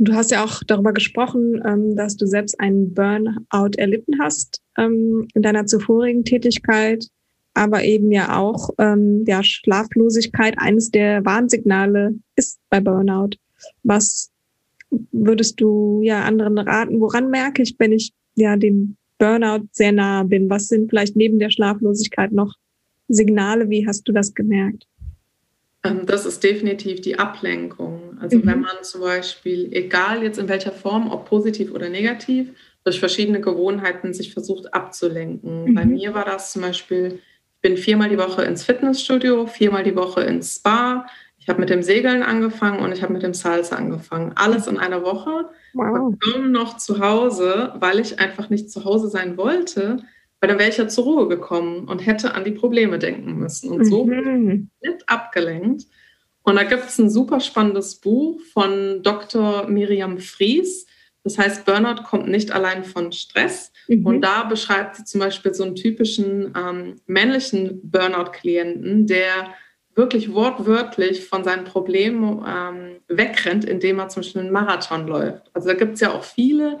Du 0.00 0.14
hast 0.14 0.30
ja 0.30 0.44
auch 0.44 0.62
darüber 0.64 0.92
gesprochen, 0.92 1.60
ähm, 1.66 1.96
dass 1.96 2.16
du 2.16 2.26
selbst 2.26 2.60
einen 2.60 2.94
Burnout 2.94 3.76
erlitten 3.76 4.20
hast 4.20 4.62
ähm, 4.76 5.26
in 5.34 5.42
deiner 5.42 5.66
zuvorigen 5.66 6.24
Tätigkeit, 6.24 7.08
aber 7.54 7.84
eben 7.84 8.12
ja 8.12 8.38
auch 8.38 8.70
ähm, 8.78 9.24
ja, 9.26 9.42
Schlaflosigkeit 9.42 10.54
eines 10.58 10.90
der 10.90 11.24
Warnsignale 11.24 12.14
ist 12.36 12.60
bei 12.70 12.80
Burnout. 12.80 13.36
Was 13.82 14.30
würdest 15.10 15.60
du 15.60 16.00
ja 16.02 16.24
anderen 16.24 16.58
raten? 16.58 17.00
Woran 17.00 17.30
merke 17.30 17.62
ich, 17.62 17.74
wenn 17.78 17.92
ich 17.92 18.12
ja 18.34 18.56
dem 18.56 18.96
Burnout 19.18 19.66
sehr 19.72 19.92
nahe 19.92 20.24
bin? 20.24 20.48
Was 20.48 20.68
sind 20.68 20.88
vielleicht 20.90 21.16
neben 21.16 21.38
der 21.38 21.50
Schlaflosigkeit 21.50 22.32
noch 22.32 22.54
Signale? 23.08 23.68
Wie 23.68 23.86
hast 23.86 24.06
du 24.08 24.12
das 24.12 24.34
gemerkt? 24.34 24.86
Ähm, 25.84 26.06
das 26.06 26.26
ist 26.26 26.42
definitiv 26.42 27.00
die 27.00 27.18
Ablenkung. 27.18 28.18
Also 28.20 28.38
mhm. 28.38 28.46
wenn 28.46 28.60
man 28.60 28.76
zum 28.82 29.00
Beispiel, 29.00 29.68
egal 29.72 30.22
jetzt 30.22 30.38
in 30.38 30.48
welcher 30.48 30.72
Form, 30.72 31.10
ob 31.10 31.28
positiv 31.28 31.72
oder 31.72 31.88
negativ, 31.88 32.50
durch 32.84 33.00
verschiedene 33.00 33.40
Gewohnheiten 33.40 34.14
sich 34.14 34.32
versucht 34.32 34.72
abzulenken. 34.72 35.64
Mhm. 35.64 35.74
Bei 35.74 35.84
mir 35.84 36.14
war 36.14 36.24
das 36.24 36.52
zum 36.52 36.62
Beispiel, 36.62 37.20
bin 37.60 37.76
viermal 37.76 38.08
die 38.08 38.18
Woche 38.18 38.42
ins 38.42 38.64
Fitnessstudio, 38.64 39.46
viermal 39.46 39.84
die 39.84 39.96
Woche 39.96 40.22
ins 40.22 40.56
Spa. 40.56 41.06
Ich 41.38 41.48
habe 41.48 41.60
mit 41.60 41.70
dem 41.70 41.82
Segeln 41.82 42.22
angefangen 42.22 42.80
und 42.80 42.92
ich 42.92 43.02
habe 43.02 43.12
mit 43.12 43.22
dem 43.22 43.34
Salsa 43.34 43.76
angefangen. 43.76 44.32
Alles 44.34 44.66
in 44.66 44.78
einer 44.78 45.02
Woche. 45.02 45.50
Wow. 45.72 45.98
Und 45.98 46.22
kaum 46.22 46.52
noch 46.52 46.76
zu 46.76 47.00
Hause, 47.00 47.72
weil 47.78 48.00
ich 48.00 48.18
einfach 48.20 48.50
nicht 48.50 48.70
zu 48.70 48.84
Hause 48.84 49.08
sein 49.08 49.36
wollte, 49.36 50.02
weil 50.40 50.48
dann 50.48 50.58
wäre 50.58 50.68
ich 50.68 50.76
ja 50.76 50.88
zur 50.88 51.04
Ruhe 51.04 51.28
gekommen 51.28 51.88
und 51.88 52.00
hätte 52.00 52.34
an 52.34 52.44
die 52.44 52.52
Probleme 52.52 52.98
denken 52.98 53.36
müssen. 53.38 53.70
Und 53.70 53.84
so 53.86 54.04
mhm. 54.04 54.70
nicht 54.82 55.08
abgelenkt. 55.08 55.86
Und 56.42 56.56
da 56.56 56.64
gibt 56.64 56.84
es 56.84 56.98
ein 56.98 57.10
super 57.10 57.40
spannendes 57.40 57.96
Buch 57.96 58.40
von 58.52 59.02
Dr. 59.02 59.68
Miriam 59.68 60.18
Fries. 60.18 60.86
Das 61.24 61.38
heißt, 61.38 61.64
Burnout 61.64 62.04
kommt 62.04 62.28
nicht 62.28 62.52
allein 62.52 62.84
von 62.84 63.12
Stress. 63.12 63.72
Mhm. 63.88 64.06
Und 64.06 64.20
da 64.22 64.44
beschreibt 64.44 64.96
sie 64.96 65.04
zum 65.04 65.20
Beispiel 65.20 65.52
so 65.54 65.64
einen 65.64 65.74
typischen 65.74 66.54
ähm, 66.56 66.96
männlichen 67.06 67.80
Burnout-Klienten, 67.90 69.06
der 69.06 69.54
wirklich 69.94 70.32
wortwörtlich 70.32 71.26
von 71.26 71.42
seinen 71.42 71.64
Problemen 71.64 72.44
ähm, 72.46 73.00
wegrennt, 73.08 73.64
indem 73.64 73.98
er 73.98 74.08
zum 74.08 74.22
Beispiel 74.22 74.42
einen 74.42 74.52
Marathon 74.52 75.06
läuft. 75.06 75.50
Also 75.54 75.68
da 75.68 75.74
gibt 75.74 75.94
es 75.94 76.00
ja 76.00 76.12
auch 76.12 76.24
viele 76.24 76.80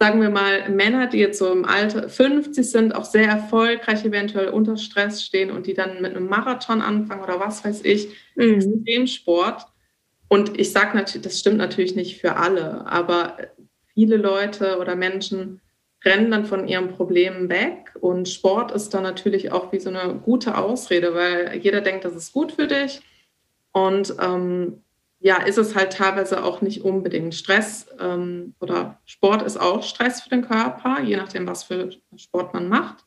sagen 0.00 0.20
wir 0.20 0.30
mal, 0.30 0.68
Männer, 0.68 1.06
die 1.06 1.18
jetzt 1.18 1.38
so 1.38 1.50
im 1.52 1.64
Alter 1.64 2.08
50 2.08 2.68
sind, 2.68 2.94
auch 2.94 3.04
sehr 3.04 3.28
erfolgreich 3.28 4.04
eventuell 4.04 4.48
unter 4.48 4.76
Stress 4.76 5.22
stehen 5.22 5.50
und 5.50 5.66
die 5.66 5.74
dann 5.74 6.02
mit 6.02 6.16
einem 6.16 6.28
Marathon 6.28 6.82
anfangen 6.82 7.22
oder 7.22 7.40
was 7.40 7.64
weiß 7.64 7.84
ich, 7.84 8.08
mhm. 8.34 8.54
Extremsport. 8.54 9.66
Und 10.28 10.58
ich 10.58 10.72
sage 10.72 10.96
natürlich, 10.96 11.26
das 11.26 11.38
stimmt 11.38 11.58
natürlich 11.58 11.94
nicht 11.94 12.20
für 12.20 12.36
alle, 12.36 12.86
aber 12.86 13.36
viele 13.94 14.16
Leute 14.16 14.78
oder 14.78 14.96
Menschen 14.96 15.60
rennen 16.04 16.30
dann 16.30 16.44
von 16.44 16.68
ihren 16.68 16.88
Problemen 16.88 17.48
weg 17.48 17.92
und 18.00 18.28
Sport 18.28 18.72
ist 18.72 18.92
dann 18.92 19.04
natürlich 19.04 19.52
auch 19.52 19.72
wie 19.72 19.80
so 19.80 19.88
eine 19.88 20.14
gute 20.16 20.58
Ausrede, 20.58 21.14
weil 21.14 21.58
jeder 21.62 21.80
denkt, 21.80 22.04
das 22.04 22.14
ist 22.14 22.32
gut 22.32 22.52
für 22.52 22.66
dich 22.66 23.00
und 23.72 24.14
ähm, 24.20 24.82
ja, 25.20 25.42
ist 25.42 25.56
es 25.56 25.74
halt 25.74 25.94
teilweise 25.94 26.44
auch 26.44 26.60
nicht 26.60 26.84
unbedingt 26.84 27.34
Stress 27.34 27.86
ähm, 27.98 28.54
oder 28.60 29.00
Sport 29.06 29.42
ist 29.42 29.56
auch 29.56 29.82
Stress 29.82 30.20
für 30.20 30.28
den 30.28 30.46
Körper, 30.46 31.00
je 31.00 31.16
nachdem, 31.16 31.46
was 31.46 31.64
für 31.64 31.88
Sport 32.16 32.52
man 32.52 32.68
macht. 32.68 33.06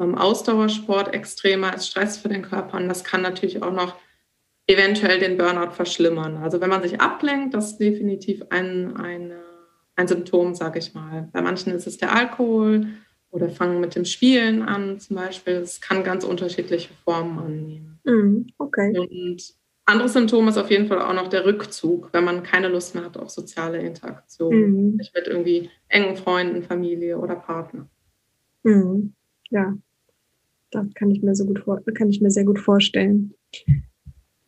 Ähm, 0.00 0.16
Ausdauersport 0.16 1.14
extremer 1.14 1.72
ist 1.74 1.86
Stress 1.86 2.18
für 2.18 2.28
den 2.28 2.42
Körper 2.42 2.78
und 2.78 2.88
das 2.88 3.04
kann 3.04 3.22
natürlich 3.22 3.62
auch 3.62 3.72
noch 3.72 3.94
eventuell 4.66 5.20
den 5.20 5.36
Burnout 5.36 5.70
verschlimmern. 5.72 6.38
Also 6.38 6.60
wenn 6.60 6.70
man 6.70 6.82
sich 6.82 7.00
ablenkt, 7.00 7.54
das 7.54 7.72
ist 7.72 7.78
definitiv 7.78 8.42
ein, 8.50 8.96
ein, 8.96 9.32
ein 9.96 10.08
Symptom, 10.08 10.54
sage 10.54 10.78
ich 10.78 10.94
mal. 10.94 11.28
Bei 11.32 11.42
manchen 11.42 11.72
ist 11.72 11.86
es 11.86 11.98
der 11.98 12.14
Alkohol 12.14 12.86
oder 13.30 13.48
fangen 13.48 13.80
mit 13.80 13.94
dem 13.94 14.04
Spielen 14.04 14.62
an 14.62 14.98
zum 15.00 15.16
Beispiel. 15.16 15.54
Es 15.54 15.80
kann 15.80 16.04
ganz 16.04 16.24
unterschiedliche 16.24 16.92
Formen 17.04 17.38
annehmen. 17.38 18.00
Mm, 18.04 18.46
okay. 18.58 18.96
Und 18.98 19.54
anderes 19.86 20.12
Symptom 20.12 20.48
ist 20.48 20.56
auf 20.56 20.70
jeden 20.70 20.86
Fall 20.86 21.00
auch 21.00 21.14
noch 21.14 21.28
der 21.28 21.44
Rückzug, 21.44 22.08
wenn 22.12 22.24
man 22.24 22.42
keine 22.42 22.68
Lust 22.68 22.94
mehr 22.94 23.04
hat 23.04 23.16
auf 23.16 23.30
soziale 23.30 23.78
Interaktion. 23.78 24.54
Mhm. 24.54 24.96
Mit 24.96 25.26
irgendwie 25.26 25.70
engen 25.88 26.16
Freunden, 26.16 26.62
Familie 26.62 27.18
oder 27.18 27.36
Partner. 27.36 27.88
Mhm. 28.62 29.12
Ja, 29.50 29.76
das 30.70 30.86
kann 30.94 31.10
ich 31.10 31.22
mir 31.22 31.34
so 31.34 31.44
gut 31.44 31.62
kann 31.94 32.10
ich 32.10 32.20
mir 32.20 32.30
sehr 32.30 32.44
gut 32.44 32.58
vorstellen. 32.58 33.34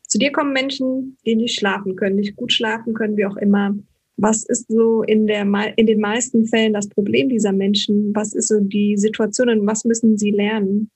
Zu 0.02 0.18
dir 0.18 0.32
kommen 0.32 0.52
Menschen, 0.52 1.18
die 1.26 1.36
nicht 1.36 1.58
schlafen 1.58 1.96
können, 1.96 2.16
nicht 2.16 2.36
gut 2.36 2.52
schlafen 2.52 2.94
können, 2.94 3.16
wie 3.16 3.26
auch 3.26 3.36
immer. 3.36 3.74
Was 4.16 4.44
ist 4.44 4.66
so 4.68 5.02
in, 5.02 5.26
der, 5.26 5.42
in 5.76 5.86
den 5.86 6.00
meisten 6.00 6.46
Fällen 6.46 6.72
das 6.72 6.88
Problem 6.88 7.28
dieser 7.28 7.52
Menschen? 7.52 8.12
Was 8.14 8.32
ist 8.32 8.48
so 8.48 8.60
die 8.60 8.96
Situation 8.96 9.48
und 9.50 9.66
was 9.66 9.84
müssen 9.84 10.16
sie 10.16 10.30
lernen? 10.30 10.90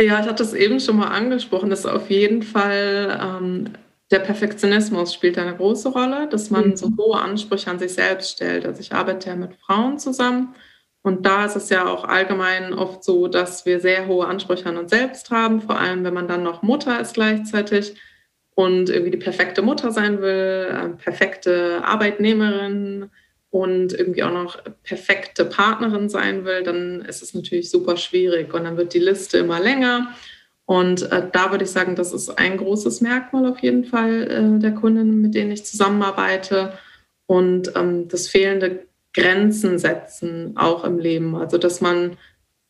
Ja, 0.00 0.20
ich 0.20 0.26
hatte 0.26 0.42
es 0.42 0.52
eben 0.52 0.78
schon 0.78 0.98
mal 0.98 1.08
angesprochen, 1.08 1.70
dass 1.70 1.86
auf 1.86 2.10
jeden 2.10 2.42
Fall 2.42 3.18
ähm, 3.20 3.70
der 4.10 4.18
Perfektionismus 4.20 5.12
spielt 5.14 5.38
eine 5.38 5.56
große 5.56 5.88
Rolle, 5.88 6.28
dass 6.28 6.50
man 6.50 6.68
mhm. 6.68 6.76
so 6.76 6.90
hohe 6.98 7.18
Ansprüche 7.18 7.70
an 7.70 7.78
sich 7.78 7.94
selbst 7.94 8.32
stellt. 8.32 8.66
Also 8.66 8.80
ich 8.80 8.92
arbeite 8.92 9.30
ja 9.30 9.36
mit 9.36 9.54
Frauen 9.54 9.98
zusammen 9.98 10.54
und 11.02 11.24
da 11.24 11.46
ist 11.46 11.56
es 11.56 11.70
ja 11.70 11.86
auch 11.86 12.04
allgemein 12.04 12.74
oft 12.74 13.04
so, 13.04 13.26
dass 13.26 13.64
wir 13.64 13.80
sehr 13.80 14.06
hohe 14.06 14.26
Ansprüche 14.26 14.66
an 14.66 14.76
uns 14.76 14.90
selbst 14.90 15.30
haben, 15.30 15.60
vor 15.60 15.78
allem 15.78 16.04
wenn 16.04 16.14
man 16.14 16.28
dann 16.28 16.42
noch 16.42 16.62
Mutter 16.62 17.00
ist 17.00 17.14
gleichzeitig 17.14 17.94
und 18.56 18.90
irgendwie 18.90 19.12
die 19.12 19.16
perfekte 19.18 19.62
Mutter 19.62 19.92
sein 19.92 20.20
will, 20.20 20.66
äh, 20.68 20.88
perfekte 21.00 21.84
Arbeitnehmerin, 21.84 23.10
und 23.56 23.94
irgendwie 23.94 24.22
auch 24.22 24.32
noch 24.32 24.58
perfekte 24.82 25.46
Partnerin 25.46 26.10
sein 26.10 26.44
will, 26.44 26.62
dann 26.62 27.00
ist 27.02 27.22
es 27.22 27.32
natürlich 27.32 27.70
super 27.70 27.96
schwierig 27.96 28.52
und 28.52 28.64
dann 28.64 28.76
wird 28.76 28.92
die 28.92 28.98
Liste 28.98 29.38
immer 29.38 29.60
länger. 29.60 30.08
Und 30.66 31.10
äh, 31.10 31.22
da 31.32 31.50
würde 31.52 31.64
ich 31.64 31.70
sagen, 31.70 31.94
das 31.94 32.12
ist 32.12 32.28
ein 32.38 32.58
großes 32.58 33.00
Merkmal 33.00 33.46
auf 33.46 33.60
jeden 33.60 33.84
Fall 33.84 34.30
äh, 34.30 34.60
der 34.60 34.72
Kunden, 34.72 35.22
mit 35.22 35.34
denen 35.34 35.52
ich 35.52 35.64
zusammenarbeite. 35.64 36.72
Und 37.26 37.72
ähm, 37.76 38.08
das 38.08 38.28
fehlende 38.28 38.86
Grenzen 39.14 39.78
setzen 39.78 40.56
auch 40.56 40.84
im 40.84 40.98
Leben. 40.98 41.34
Also, 41.36 41.56
dass 41.56 41.80
man 41.80 42.18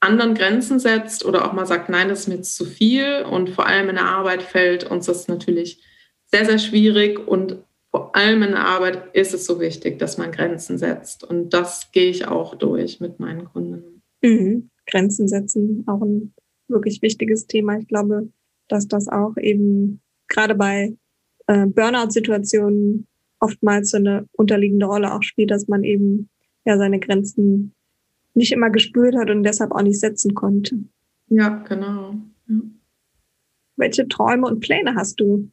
anderen 0.01 0.35
Grenzen 0.35 0.79
setzt 0.79 1.25
oder 1.25 1.47
auch 1.47 1.53
mal 1.53 1.67
sagt, 1.67 1.89
nein, 1.89 2.09
das 2.09 2.21
ist 2.21 2.29
mir 2.29 2.43
zu 2.43 2.65
viel. 2.65 3.23
Und 3.23 3.51
vor 3.51 3.67
allem 3.67 3.89
in 3.89 3.97
der 3.97 4.07
Arbeit 4.07 4.43
fällt 4.43 4.85
uns 4.91 5.07
das 5.07 5.29
natürlich 5.29 5.83
sehr, 6.27 6.45
sehr 6.45 6.59
schwierig. 6.59 7.27
Und 7.27 7.65
vor 7.91 8.15
allem 8.15 8.43
in 8.43 8.51
der 8.51 8.65
Arbeit 8.65 9.15
ist 9.15 9.33
es 9.33 9.47
so 9.47 9.61
wichtig, 9.61 9.99
dass 9.99 10.19
man 10.19 10.33
Grenzen 10.33 10.79
setzt. 10.79 11.25
Und 11.25 11.51
das 11.51 11.91
gehe 11.93 12.11
ich 12.11 12.27
auch 12.29 12.55
durch 12.55 13.01
mit 13.01 13.21
meinen 13.21 13.47
Kunden. 13.47 14.03
Mhm. 14.23 14.71
Grenzen 14.87 15.29
setzen, 15.29 15.85
auch 15.87 16.01
ein 16.03 16.35
wirklich 16.69 17.03
wichtiges 17.03 17.47
Thema. 17.47 17.79
Ich 17.79 17.89
glaube, 17.89 18.29
dass 18.69 18.87
das 18.89 19.09
auch 19.09 19.37
eben 19.37 20.01
gerade 20.29 20.55
bei 20.55 20.97
äh, 21.47 21.67
Burnout-Situationen 21.67 23.07
oftmals 23.41 23.91
so 23.91 23.97
eine 23.99 24.27
unterliegende 24.33 24.87
Rolle 24.87 25.15
auch 25.15 25.23
spielt, 25.23 25.51
dass 25.51 25.69
man 25.69 25.85
eben 25.85 26.29
ja 26.65 26.79
seine 26.79 26.99
Grenzen 26.99 27.76
nicht 28.37 28.53
immer 28.53 28.71
gespürt 28.71 29.17
hat 29.17 29.31
und 29.31 29.43
deshalb 29.43 29.73
auch 29.73 29.83
nicht 29.83 29.99
setzen 29.99 30.35
konnte. 30.35 30.79
Ja, 31.29 31.49
genau. 31.69 32.15
Ja. 32.49 32.61
Welche 33.77 34.07
Träume 34.09 34.47
und 34.47 34.61
Pläne 34.61 34.95
hast 34.95 35.21
du 35.21 35.51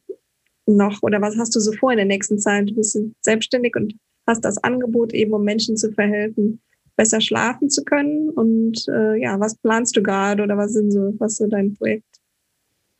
noch 0.66 1.02
oder 1.02 1.20
was 1.20 1.36
hast 1.36 1.54
du 1.56 1.60
so 1.60 1.72
vor 1.72 1.90
in 1.90 1.98
der 1.98 2.06
nächsten 2.06 2.38
Zeit? 2.38 2.70
Du 2.70 2.74
bist 2.74 2.98
selbstständig 3.20 3.74
und 3.76 3.94
hast 4.26 4.44
das 4.44 4.62
Angebot 4.62 5.12
eben, 5.12 5.32
um 5.32 5.44
Menschen 5.44 5.76
zu 5.76 5.92
verhelfen, 5.92 6.60
besser 6.96 7.20
schlafen 7.20 7.68
zu 7.68 7.84
können. 7.84 8.30
Und 8.30 8.86
äh, 8.88 9.20
ja, 9.20 9.38
was 9.40 9.56
planst 9.56 9.96
du 9.96 10.02
gerade 10.02 10.42
oder 10.42 10.56
was 10.56 10.72
sind 10.72 10.90
so, 10.90 11.14
was 11.18 11.32
ist 11.32 11.38
so 11.38 11.46
dein 11.46 11.74
Projekt? 11.74 12.04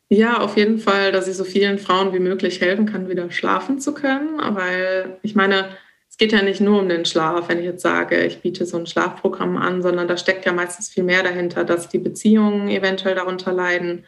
Ja, 0.09 0.39
auf 0.39 0.55
jeden 0.57 0.77
Fall, 0.77 1.11
dass 1.11 1.27
ich 1.27 1.35
so 1.35 1.43
vielen 1.43 1.79
Frauen 1.79 2.13
wie 2.13 2.19
möglich 2.19 2.61
helfen 2.61 2.85
kann, 2.85 3.09
wieder 3.09 3.31
schlafen 3.31 3.79
zu 3.79 3.93
können. 3.93 4.37
Weil 4.37 5.17
ich 5.23 5.35
meine, 5.35 5.69
es 6.15 6.17
geht 6.17 6.31
ja 6.31 6.41
nicht 6.41 6.61
nur 6.61 6.79
um 6.79 6.87
den 6.87 7.03
Schlaf, 7.03 7.49
wenn 7.49 7.59
ich 7.59 7.65
jetzt 7.65 7.81
sage, 7.81 8.23
ich 8.23 8.39
biete 8.39 8.65
so 8.65 8.77
ein 8.77 8.85
Schlafprogramm 8.87 9.57
an, 9.57 9.81
sondern 9.81 10.07
da 10.07 10.15
steckt 10.15 10.45
ja 10.45 10.53
meistens 10.53 10.87
viel 10.87 11.03
mehr 11.03 11.23
dahinter, 11.23 11.65
dass 11.65 11.89
die 11.89 11.99
Beziehungen 11.99 12.69
eventuell 12.69 13.15
darunter 13.15 13.51
leiden, 13.51 14.05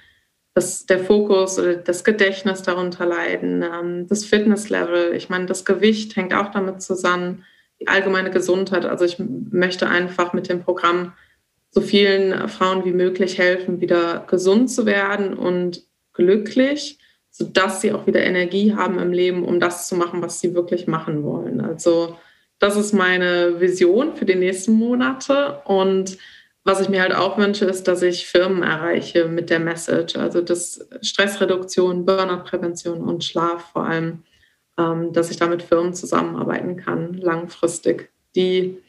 dass 0.54 0.86
der 0.86 1.00
Fokus 1.00 1.60
oder 1.60 1.76
das 1.76 2.06
Gedächtnis 2.06 2.62
darunter 2.62 3.06
leiden, 3.06 3.62
ähm, 3.62 4.08
das 4.08 4.24
Fitnesslevel. 4.24 5.15
Ich 5.17 5.28
meine, 5.28 5.48
das 5.48 5.65
Gewicht 5.65 6.15
hängt 6.15 6.34
auch 6.34 6.50
damit 6.52 6.82
zusammen, 6.82 7.43
die 7.82 7.89
allgemeine 7.89 8.32
Gesundheit. 8.32 8.86
Also 8.86 9.04
ich 9.04 9.20
möchte 9.20 9.89
einfach 9.89 10.32
mit 10.32 10.48
dem 10.48 10.62
Programm 10.62 11.12
so 11.72 11.82
vielen 11.82 12.48
Frauen 12.48 12.86
wie 12.86 12.93
möglich 12.93 13.38
helfen, 13.38 13.82
wieder 13.82 14.24
gesund 14.30 14.72
zu 14.72 14.86
werden 14.86 15.34
und 15.34 15.84
glücklich, 16.13 17.00
sodass 17.38 17.82
sie 17.82 17.91
auch 17.93 18.08
wieder 18.08 18.23
Energie 18.23 18.73
haben 18.73 18.97
im 18.97 19.12
Leben, 19.12 19.43
um 19.43 19.60
das 19.60 19.88
zu 19.88 19.95
machen, 19.95 20.23
was 20.23 20.39
sie 20.39 20.56
wirklich 20.56 20.88
machen 20.88 21.23
wollen. 21.23 21.62
Also 21.62 22.17
das 22.58 22.76
ist 22.76 22.93
meine 22.93 23.60
Vision 23.60 24.15
für 24.15 24.26
die 24.26 24.36
nächsten 24.36 24.73
Monate 24.73 25.62
und 25.65 26.17
was 26.63 26.82
ich 26.82 26.89
mir 26.89 27.02
halt 27.02 27.15
auch 27.15 27.38
wünsche, 27.38 27.65
ist, 27.65 27.88
dass 27.88 28.02
ich 28.02 28.26
Firmen 28.26 28.63
erreiche 28.63 29.26
mit 29.26 29.52
der 29.52 29.60
Message, 29.60 30.15
also 30.15 30.41
das 30.41 30.86
Stressreduktion, 31.02 32.06
Burnout-Prävention 32.06 33.02
und 33.02 33.23
Schlaf 33.23 33.71
vor 33.71 33.86
allem, 33.86 34.23
ähm, 34.80 35.13
dass 35.13 35.30
ich 35.30 35.38
da 35.38 35.47
mit 35.47 35.62
Firmen 35.62 35.93
zusammenarbeiten 35.93 36.76
kann, 36.76 37.13
langfristig, 37.13 38.12
die 38.36 38.80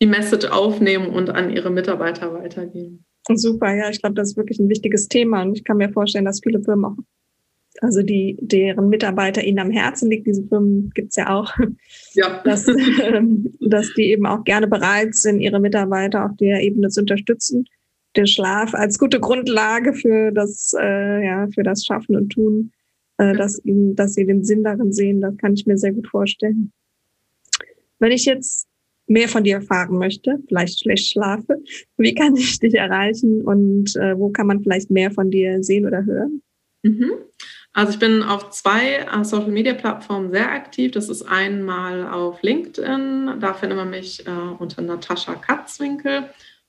die 0.00 0.06
Message 0.06 0.46
aufnehmen 0.46 1.08
und 1.08 1.28
an 1.28 1.50
ihre 1.50 1.70
Mitarbeiter 1.70 2.32
weitergeben. 2.32 3.04
Super, 3.34 3.74
ja, 3.74 3.90
ich 3.90 4.00
glaube, 4.00 4.14
das 4.14 4.30
ist 4.30 4.36
wirklich 4.38 4.58
ein 4.58 4.70
wichtiges 4.70 5.08
Thema 5.08 5.42
und 5.42 5.54
ich 5.54 5.64
kann 5.64 5.76
mir 5.76 5.90
vorstellen, 5.90 6.24
dass 6.24 6.40
viele 6.42 6.62
Firmen 6.62 6.86
auch 6.86 6.96
also 7.80 8.02
die, 8.02 8.36
deren 8.40 8.88
Mitarbeiter 8.88 9.42
ihnen 9.44 9.58
am 9.58 9.70
Herzen 9.70 10.10
liegt, 10.10 10.26
diese 10.26 10.44
Firmen 10.46 10.90
gibt 10.94 11.10
es 11.10 11.16
ja 11.16 11.34
auch, 11.34 11.52
ja. 12.14 12.42
Dass, 12.44 12.66
ähm, 13.02 13.52
dass 13.60 13.92
die 13.94 14.10
eben 14.10 14.26
auch 14.26 14.44
gerne 14.44 14.66
bereit 14.66 15.14
sind, 15.14 15.40
ihre 15.40 15.60
Mitarbeiter 15.60 16.24
auf 16.26 16.36
der 16.36 16.62
Ebene 16.62 16.88
zu 16.88 17.00
unterstützen. 17.00 17.64
Der 18.16 18.26
Schlaf 18.26 18.74
als 18.74 18.98
gute 18.98 19.20
Grundlage 19.20 19.92
für 19.92 20.32
das, 20.32 20.74
äh, 20.78 21.24
ja, 21.24 21.46
für 21.54 21.62
das 21.62 21.84
Schaffen 21.84 22.16
und 22.16 22.30
Tun 22.30 22.72
äh, 23.18 23.34
dass, 23.34 23.62
ihm, 23.64 23.94
dass 23.94 24.14
sie 24.14 24.24
den 24.24 24.44
Sinn 24.44 24.62
darin 24.62 24.92
sehen. 24.92 25.20
Das 25.20 25.36
kann 25.36 25.52
ich 25.52 25.66
mir 25.66 25.76
sehr 25.76 25.92
gut 25.92 26.08
vorstellen. 26.08 26.72
Wenn 27.98 28.12
ich 28.12 28.24
jetzt 28.24 28.68
mehr 29.06 29.28
von 29.28 29.44
dir 29.44 29.56
erfahren 29.56 29.98
möchte, 29.98 30.38
vielleicht 30.46 30.80
schlecht 30.80 31.10
schlafe, 31.10 31.56
wie 31.96 32.14
kann 32.14 32.36
ich 32.36 32.58
dich 32.58 32.74
erreichen 32.74 33.42
und 33.42 33.96
äh, 33.96 34.16
wo 34.16 34.30
kann 34.30 34.46
man 34.46 34.62
vielleicht 34.62 34.90
mehr 34.90 35.10
von 35.10 35.30
dir 35.30 35.62
sehen 35.62 35.86
oder 35.86 36.04
hören? 36.04 36.42
Mhm. 36.82 37.10
Also 37.78 37.92
ich 37.92 38.00
bin 38.00 38.24
auf 38.24 38.50
zwei 38.50 38.94
äh, 38.96 39.24
Social-Media-Plattformen 39.24 40.32
sehr 40.32 40.50
aktiv. 40.50 40.90
Das 40.90 41.08
ist 41.08 41.22
einmal 41.22 42.08
auf 42.08 42.42
LinkedIn, 42.42 43.38
da 43.38 43.54
findet 43.54 43.78
man 43.78 43.90
mich 43.90 44.26
äh, 44.26 44.30
unter 44.30 44.82
Natascha 44.82 45.36
Katzwinkel. 45.36 46.24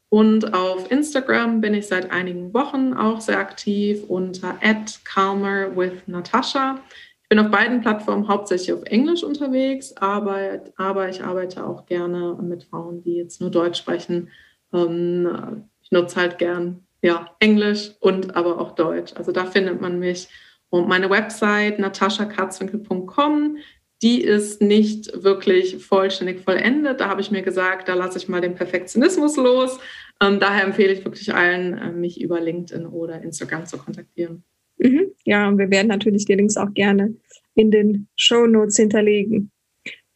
Und 0.09 0.53
auf 0.53 0.91
Instagram 0.91 1.61
bin 1.61 1.73
ich 1.73 1.87
seit 1.87 2.11
einigen 2.11 2.53
Wochen 2.53 2.93
auch 2.93 3.21
sehr 3.21 3.39
aktiv 3.39 4.03
unter 4.07 4.55
calmer 5.03 5.75
with 5.75 5.93
Natascha. 6.05 6.79
Ich 7.23 7.29
bin 7.29 7.39
auf 7.39 7.49
beiden 7.49 7.81
Plattformen 7.81 8.27
hauptsächlich 8.27 8.71
auf 8.73 8.83
Englisch 8.83 9.23
unterwegs, 9.23 9.97
aber, 9.97 10.61
aber 10.77 11.09
ich 11.09 11.23
arbeite 11.23 11.65
auch 11.65 11.87
gerne 11.87 12.37
mit 12.39 12.65
Frauen, 12.65 13.01
die 13.01 13.15
jetzt 13.15 13.41
nur 13.41 13.49
Deutsch 13.49 13.79
sprechen. 13.79 14.29
Ähm, 14.71 15.63
ich 15.81 15.89
nutze 15.89 16.17
halt 16.17 16.37
gern 16.37 16.85
ja, 17.01 17.31
Englisch 17.39 17.93
und 17.99 18.35
aber 18.35 18.61
auch 18.61 18.75
Deutsch. 18.75 19.13
Also 19.15 19.31
da 19.31 19.45
findet 19.45 19.81
man 19.81 19.97
mich. 19.97 20.29
Und 20.69 20.87
meine 20.87 21.09
Website 21.09 21.79
nataschakatzwinkel.com, 21.79 23.57
die 24.01 24.21
ist 24.21 24.61
nicht 24.61 25.23
wirklich 25.23 25.83
vollständig 25.83 26.39
vollendet. 26.41 27.01
Da 27.01 27.09
habe 27.09 27.21
ich 27.21 27.31
mir 27.31 27.41
gesagt, 27.41 27.89
da 27.89 27.95
lasse 27.95 28.17
ich 28.17 28.29
mal 28.29 28.41
den 28.41 28.55
Perfektionismus 28.55 29.35
los. 29.35 29.79
Ähm, 30.21 30.39
daher 30.39 30.63
empfehle 30.63 30.93
ich 30.93 31.03
wirklich 31.03 31.33
allen, 31.33 31.77
äh, 31.77 31.91
mich 31.91 32.21
über 32.21 32.39
LinkedIn 32.39 32.85
oder 32.85 33.21
Instagram 33.21 33.65
zu 33.65 33.77
kontaktieren. 33.77 34.43
Mhm. 34.77 35.11
Ja, 35.25 35.47
und 35.47 35.57
wir 35.57 35.69
werden 35.69 35.87
natürlich 35.87 36.25
die 36.25 36.35
Links 36.35 36.55
auch 36.55 36.73
gerne 36.73 37.15
in 37.55 37.71
den 37.71 38.07
Show 38.15 38.47
Notes 38.47 38.77
hinterlegen. 38.77 39.51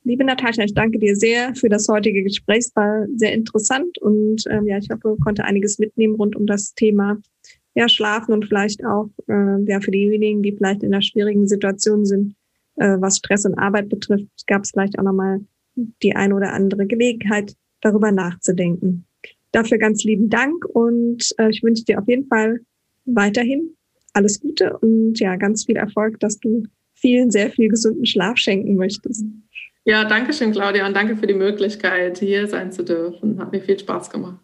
Liebe 0.06 0.24
Natascha, 0.24 0.64
ich 0.64 0.74
danke 0.74 1.00
dir 1.00 1.16
sehr 1.16 1.56
für 1.56 1.70
das 1.70 1.88
heutige 1.88 2.24
Gespräch. 2.24 2.60
Es 2.60 2.76
war 2.76 3.06
sehr 3.16 3.34
interessant 3.34 3.98
und 4.00 4.44
ähm, 4.50 4.68
ja, 4.68 4.78
ich 4.78 4.90
hoffe, 4.90 5.16
konnte 5.22 5.46
einiges 5.46 5.80
mitnehmen 5.80 6.16
rund 6.16 6.36
um 6.36 6.46
das 6.46 6.74
Thema 6.74 7.22
ja, 7.76 7.90
Schlafen 7.90 8.34
und 8.34 8.46
vielleicht 8.46 8.86
auch 8.86 9.10
äh, 9.28 9.64
ja, 9.66 9.80
für 9.82 9.92
diejenigen, 9.92 10.44
die 10.44 10.54
vielleicht 10.54 10.84
in 10.84 10.94
einer 10.94 11.02
schwierigen 11.02 11.48
Situation 11.48 12.06
sind, 12.06 12.36
äh, 12.76 12.98
was 13.00 13.18
Stress 13.18 13.46
und 13.46 13.58
Arbeit 13.58 13.90
betrifft, 13.90 14.28
gab 14.48 14.64
es 14.64 14.72
vielleicht 14.72 14.98
auch 15.00 15.04
nochmal 15.04 15.42
die 15.76 16.16
eine 16.16 16.36
oder 16.36 16.54
andere 16.54 16.86
Gelegenheit, 16.86 17.56
darüber 17.82 18.12
nachzudenken. 18.12 19.06
Dafür 19.52 19.78
ganz 19.78 20.04
lieben 20.04 20.30
Dank 20.30 20.66
und 20.66 21.30
äh, 21.38 21.50
ich 21.50 21.64
wünsche 21.64 21.84
dir 21.84 22.00
auf 22.00 22.08
jeden 22.08 22.28
Fall 22.28 22.62
weiterhin 23.06 23.76
alles 24.14 24.40
Gute 24.40 24.78
und 24.78 25.20
ja, 25.20 25.36
ganz 25.36 25.66
viel 25.66 25.76
Erfolg, 25.76 26.20
dass 26.20 26.40
du 26.40 26.64
vielen 26.94 27.32
sehr 27.32 27.50
viel 27.50 27.70
gesunden 27.70 28.06
Schlaf 28.06 28.38
schenken 28.38 28.76
möchtest. 28.76 29.26
Ja, 29.86 30.06
danke 30.06 30.32
schön, 30.32 30.54
Claudia, 30.54 30.88
und 30.88 30.96
danke 30.96 31.18
für 31.18 31.28
die 31.28 31.34
Möglichkeit, 31.34 32.20
hier 32.20 32.48
sein 32.48 32.72
zu 32.72 32.84
dürfen. 32.84 33.40
Hat 33.40 33.52
mir 33.52 33.62
viel 33.62 33.78
Spaß 33.78 34.10
gemacht. 34.10 34.40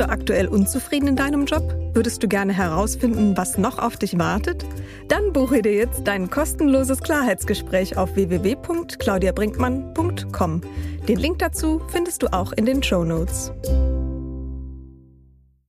Du 0.00 0.08
aktuell 0.08 0.48
unzufrieden 0.48 1.06
in 1.08 1.16
deinem 1.16 1.44
Job? 1.44 1.74
Würdest 1.92 2.22
du 2.22 2.28
gerne 2.28 2.54
herausfinden, 2.54 3.36
was 3.36 3.58
noch 3.58 3.78
auf 3.78 3.98
dich 3.98 4.18
wartet? 4.18 4.64
Dann 5.08 5.34
buche 5.34 5.60
dir 5.60 5.74
jetzt 5.74 6.04
dein 6.04 6.30
kostenloses 6.30 7.02
Klarheitsgespräch 7.02 7.98
auf 7.98 8.16
www.claudiabrinkmann.com. 8.16 10.62
Den 11.06 11.18
Link 11.18 11.40
dazu 11.40 11.82
findest 11.88 12.22
du 12.22 12.32
auch 12.32 12.52
in 12.52 12.64
den 12.64 12.82
Show 12.82 13.04
Notes. 13.04 13.52